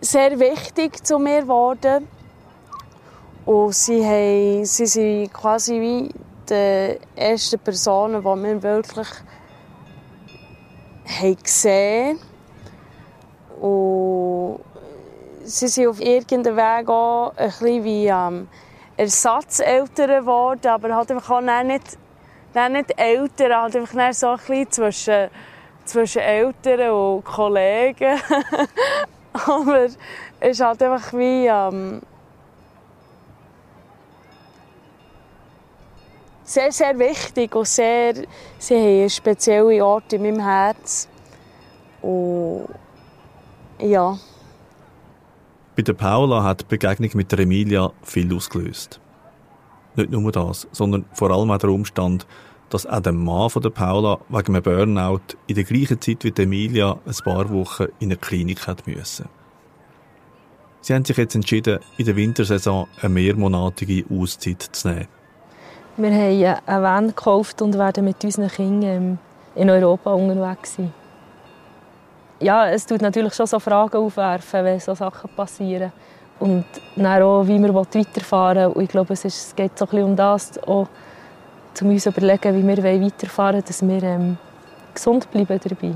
sehr 0.00 0.38
wichtig 0.38 1.04
zu 1.04 1.18
mir 1.18 1.40
geworden. 1.40 2.06
Und 3.46 3.74
sie, 3.74 4.04
haben, 4.04 4.64
sie 4.64 4.86
sind 4.86 5.32
quasi 5.32 5.80
wie 5.80 6.14
die 6.50 6.98
ersten 7.14 7.58
Personen, 7.60 8.20
die 8.20 8.42
wir 8.42 8.62
wirklich 8.62 9.08
haben 11.06 11.36
gesehen 11.42 12.18
Und 13.60 14.60
sie 15.46 15.68
sind 15.68 15.88
auf 15.88 16.00
irgendeinem 16.00 16.56
Weg 16.56 16.88
auch 16.88 17.32
ein 17.36 17.84
wie 17.84 18.06
ähm, 18.06 18.48
Ersatzeltern 18.96 20.20
geworden, 20.20 20.66
aber 20.66 20.94
halt 20.94 21.10
einfach 21.10 21.30
auch 21.30 21.40
nicht, 21.62 21.98
nicht 22.54 22.98
Eltern, 22.98 23.62
halt 23.62 23.76
einfach 23.76 24.12
so 24.12 24.36
ein 24.48 24.70
zwischen 24.70 25.30
zwischen 25.86 26.20
Eltern 26.20 26.90
und 26.90 27.24
Kollegen. 27.24 28.18
Aber 29.32 29.84
es 29.84 29.98
ist 30.40 30.60
halt 30.60 30.82
einfach 30.82 31.12
wie... 31.12 31.46
Ähm, 31.46 32.02
sehr, 36.44 36.70
sehr 36.70 36.96
wichtig 36.98 37.54
und 37.56 37.66
sehr, 37.66 38.14
sie 38.58 38.76
haben 38.76 38.84
einen 38.84 39.10
speziellen 39.10 39.82
Ort 39.82 40.12
in 40.12 40.22
meinem 40.22 40.40
Herz. 40.40 41.08
Und 42.02 42.68
ja. 43.80 44.16
Bei 45.76 45.82
der 45.82 45.92
Paula 45.92 46.42
hat 46.42 46.62
die 46.62 46.64
Begegnung 46.64 47.10
mit 47.12 47.30
der 47.30 47.40
Emilia 47.40 47.92
viel 48.02 48.34
ausgelöst. 48.34 48.98
Nicht 49.94 50.10
nur 50.10 50.32
das, 50.32 50.66
sondern 50.72 51.04
vor 51.12 51.30
allem 51.30 51.50
auch 51.50 51.58
der 51.58 51.68
Umstand, 51.68 52.26
dass 52.70 52.86
auch 52.86 53.00
der 53.00 53.12
Mann 53.12 53.50
von 53.50 53.60
der 53.60 53.68
Paula 53.68 54.18
wegen 54.30 54.54
einem 54.54 54.62
Burnout 54.62 55.36
in 55.46 55.54
der 55.54 55.64
gleichen 55.64 56.00
Zeit 56.00 56.24
wie 56.24 56.42
Emilia 56.42 56.98
ein 57.04 57.14
paar 57.22 57.50
Wochen 57.50 57.88
in 57.98 58.08
eine 58.08 58.16
Klinik 58.16 58.66
hat 58.66 58.86
müssen. 58.86 59.28
Sie 60.80 60.94
haben 60.94 61.04
sich 61.04 61.18
jetzt 61.18 61.34
entschieden, 61.34 61.80
in 61.98 62.06
der 62.06 62.16
Wintersaison 62.16 62.86
eine 63.02 63.10
mehrmonatige 63.10 64.06
Auszeit 64.10 64.62
zu 64.62 64.88
nehmen. 64.88 65.08
Wir 65.98 66.10
haben 66.10 66.62
eine 66.66 66.82
Van 66.82 67.06
gekauft 67.08 67.60
und 67.60 67.76
werden 67.76 68.04
mit 68.04 68.24
unseren 68.24 68.48
Kindern 68.48 69.18
in 69.54 69.68
Europa 69.68 70.14
unterwegs 70.14 70.76
sein. 70.76 70.94
Ja, 72.40 72.68
es 72.68 72.84
tut 72.84 73.00
natürlich 73.00 73.34
schon 73.34 73.46
so 73.46 73.58
Fragen 73.58 73.96
aufwerfen, 73.96 74.64
wenn 74.64 74.78
so 74.78 74.94
Sachen 74.94 75.30
passieren. 75.34 75.92
Und 76.38 76.66
dann 76.94 77.22
auch, 77.22 77.46
wie 77.46 77.58
wir 77.58 77.74
weiterfahren 77.74 78.74
wollen. 78.74 78.84
Ich 78.84 78.90
glaube, 78.90 79.14
es, 79.14 79.24
ist, 79.24 79.48
es 79.48 79.56
geht 79.56 79.78
so 79.78 79.88
ein 79.90 80.02
um 80.02 80.16
das, 80.16 80.58
auch, 80.64 80.86
um 81.80 81.88
uns 81.88 82.02
zu 82.02 82.10
überlegen, 82.10 82.54
wie 82.54 82.66
wir 82.66 83.02
weiterfahren 83.02 83.54
wollen, 83.54 83.64
dass 83.64 83.86
wir 83.86 84.02
ähm, 84.02 84.36
gesund 84.94 85.30
bleiben 85.30 85.58
dabei. 85.62 85.94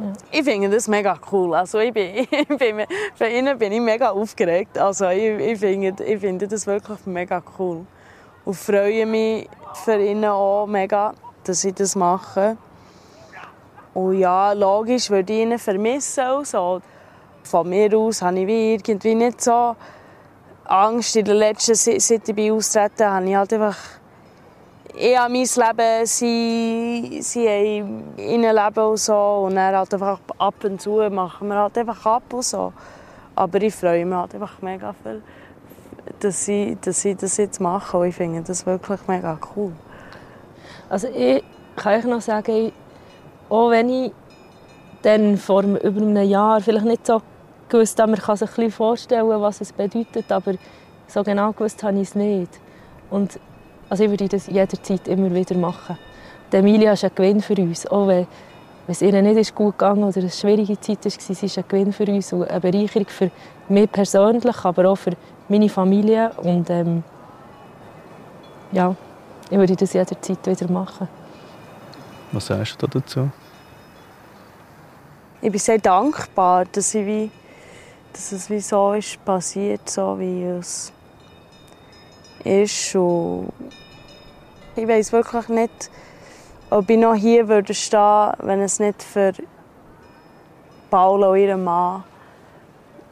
Ja. 0.00 0.12
Ich 0.30 0.44
finde 0.44 0.70
das 0.70 0.88
mega 0.88 1.16
cool. 1.30 1.54
Also 1.54 1.78
ich 1.78 1.92
bin, 1.92 2.14
ich 2.30 2.48
bin, 2.48 2.84
für 3.14 3.28
ihn 3.28 3.56
bin 3.56 3.72
ich 3.72 3.80
mega 3.80 4.10
aufgeregt. 4.10 4.78
Also 4.78 5.08
ich, 5.08 5.38
ich, 5.38 5.58
finde, 5.58 6.02
ich 6.04 6.20
finde 6.20 6.48
das 6.48 6.66
wirklich 6.66 7.06
mega 7.06 7.40
cool. 7.58 7.86
Und 8.44 8.54
freue 8.54 9.06
mich 9.06 9.48
für 9.84 9.96
ihn 9.96 10.24
auch 10.24 10.66
mega, 10.66 11.14
dass 11.44 11.60
sie 11.60 11.72
das 11.72 11.94
machen. 11.94 12.58
Und 13.94 14.18
ja, 14.18 14.52
logisch 14.52 15.10
würde 15.10 15.32
ich 15.32 15.40
ihn 15.40 15.58
vermissen. 15.58 16.24
Also. 16.24 16.80
Von 17.42 17.68
mir 17.68 17.96
aus 17.96 18.20
habe 18.20 18.40
ich 18.40 18.48
irgendwie 18.48 19.14
nicht 19.14 19.40
so 19.40 19.74
Angst. 20.64 21.16
In 21.16 21.24
der 21.24 21.34
letzten 21.34 21.74
seit 21.74 22.28
ich 22.28 22.34
bin 22.34 22.52
austreten, 22.52 23.06
habe 23.06 23.26
ich 23.28 23.36
halt 23.36 23.52
einfach 23.52 23.76
ich 25.00 25.16
habe 25.16 25.32
mein 25.32 25.42
Leben, 25.42 26.06
sie, 26.06 27.18
sie 27.22 27.48
haben 27.48 28.18
ihr 28.18 28.52
Leben 28.52 28.84
und 28.84 28.96
so. 28.96 29.44
Und 29.46 29.54
dann 29.54 29.76
halt 29.76 29.94
einfach 29.94 30.18
ab 30.38 30.54
und 30.64 30.80
zu 30.80 31.08
machen 31.08 31.48
wir 31.48 31.56
halt 31.56 31.78
einfach 31.78 32.04
ab 32.04 32.32
und 32.32 32.44
so. 32.44 32.72
Aber 33.36 33.62
ich 33.62 33.74
freue 33.74 34.04
mich 34.04 34.16
halt 34.16 34.34
einfach 34.34 34.60
mega 34.60 34.92
viel, 34.92 35.22
dass 36.18 36.44
sie, 36.44 36.76
dass 36.80 37.00
sie 37.00 37.14
das 37.14 37.36
jetzt 37.36 37.60
machen. 37.60 38.00
Und 38.00 38.08
ich 38.08 38.16
finde 38.16 38.42
das 38.42 38.66
wirklich 38.66 39.00
mega 39.06 39.38
cool. 39.54 39.72
Also 40.88 41.06
ich 41.08 41.44
kann 41.76 42.00
euch 42.00 42.04
noch 42.04 42.20
sagen, 42.20 42.72
auch 43.48 43.70
wenn 43.70 43.88
ich 43.88 44.12
dann 45.02 45.36
vor 45.36 45.62
über 45.62 46.00
einem 46.00 46.28
Jahr 46.28 46.60
vielleicht 46.60 46.84
nicht 46.84 47.06
so 47.06 47.22
gewusst 47.68 47.98
habe, 48.00 48.12
man 48.12 48.20
kann 48.20 48.36
sich 48.36 48.48
ein 48.48 48.54
bisschen 48.54 48.70
vorstellen, 48.72 49.28
was 49.28 49.60
es 49.60 49.72
bedeutet, 49.72 50.30
aber 50.32 50.54
so 51.06 51.22
genau 51.22 51.52
gewusst 51.52 51.82
habe 51.82 51.96
ich 51.96 52.08
es 52.08 52.14
nicht. 52.14 52.60
Und 53.10 53.38
also 53.88 54.04
ich 54.04 54.10
würde 54.10 54.28
das 54.28 54.46
jederzeit 54.46 55.08
immer 55.08 55.32
wieder 55.32 55.56
machen. 55.56 55.98
Die 56.52 56.56
Emilia 56.56 56.92
ist 56.92 57.04
ein 57.04 57.10
Gewinn 57.14 57.40
für 57.40 57.54
uns, 57.54 57.86
auch 57.86 58.08
wenn 58.08 58.26
es 58.86 59.02
ihr 59.02 59.20
nicht 59.22 59.54
gut 59.54 59.78
gegangen 59.78 60.04
oder 60.04 60.18
eine 60.18 60.30
schwierige 60.30 60.80
Zeit 60.80 61.04
war, 61.04 61.10
sie 61.10 61.46
ist 61.46 61.58
ein 61.58 61.64
Gewinn 61.68 61.92
für 61.92 62.04
uns 62.04 62.32
und 62.32 62.48
eine 62.48 62.60
Bereicherung 62.60 63.06
für 63.08 63.30
mich 63.68 63.90
persönlich, 63.90 64.64
aber 64.64 64.90
auch 64.90 64.96
für 64.96 65.12
meine 65.48 65.68
Familie 65.68 66.30
und 66.42 66.68
ähm, 66.70 67.02
ja, 68.72 68.94
ich 69.50 69.58
würde 69.58 69.76
das 69.76 69.92
jederzeit 69.92 70.46
wieder 70.46 70.70
machen. 70.70 71.08
Was 72.32 72.46
sagst 72.46 72.82
du 72.82 72.86
dazu? 72.86 73.30
Ich 75.40 75.50
bin 75.50 75.58
sehr 75.60 75.78
dankbar, 75.78 76.66
dass, 76.66 76.94
ich 76.94 77.06
wie, 77.06 77.30
dass 78.12 78.32
es 78.32 78.50
wie 78.50 78.60
so 78.60 78.92
ist 78.92 79.24
passiert, 79.24 79.88
so 79.88 80.18
wie 80.18 80.44
es 80.44 80.92
ist. 82.44 82.94
Und 82.96 83.52
ich 84.76 84.86
weiß 84.86 85.12
wirklich 85.12 85.48
nicht, 85.48 85.90
ob 86.70 86.90
ich 86.90 86.98
noch 86.98 87.14
hier 87.14 87.48
würde 87.48 87.72
stehen, 87.72 88.32
wenn 88.40 88.60
es 88.60 88.78
nicht 88.78 89.02
für 89.02 89.32
Paula 90.90 91.28
und 91.28 91.38
ihren 91.38 91.64
Mann 91.64 92.04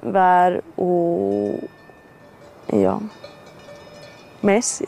wäre. 0.02 0.62
Und 0.76 1.68
ja, 2.72 3.00
Messi. 4.42 4.85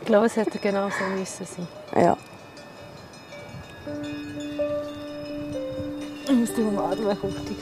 Ich 0.00 0.06
glaube, 0.06 0.26
es 0.26 0.36
hätte 0.36 0.58
genau 0.58 0.88
so 0.88 1.04
müssen 1.16 1.46
sein. 1.46 1.68
Ja. 2.02 2.16
Ich 6.24 6.36
muss 6.36 6.54
dich 6.54 6.64
umarmen, 6.64 7.18
Kutti. 7.18 7.56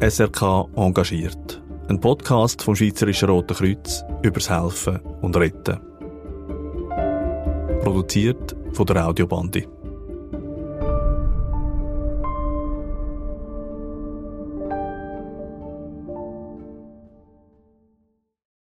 SRK 0.00 0.68
engagiert. 0.76 1.62
Ein 1.88 1.98
Podcast 1.98 2.62
vom 2.62 2.76
Schweizerischen 2.76 3.30
Roten 3.30 3.56
Kreuz 3.56 4.04
übers 4.22 4.50
Helfen 4.50 5.00
und 5.22 5.34
Retten. 5.34 5.80
Produziert 7.82 8.54
von 8.74 8.84
der 8.86 9.08
Audiobandi. 9.08 9.66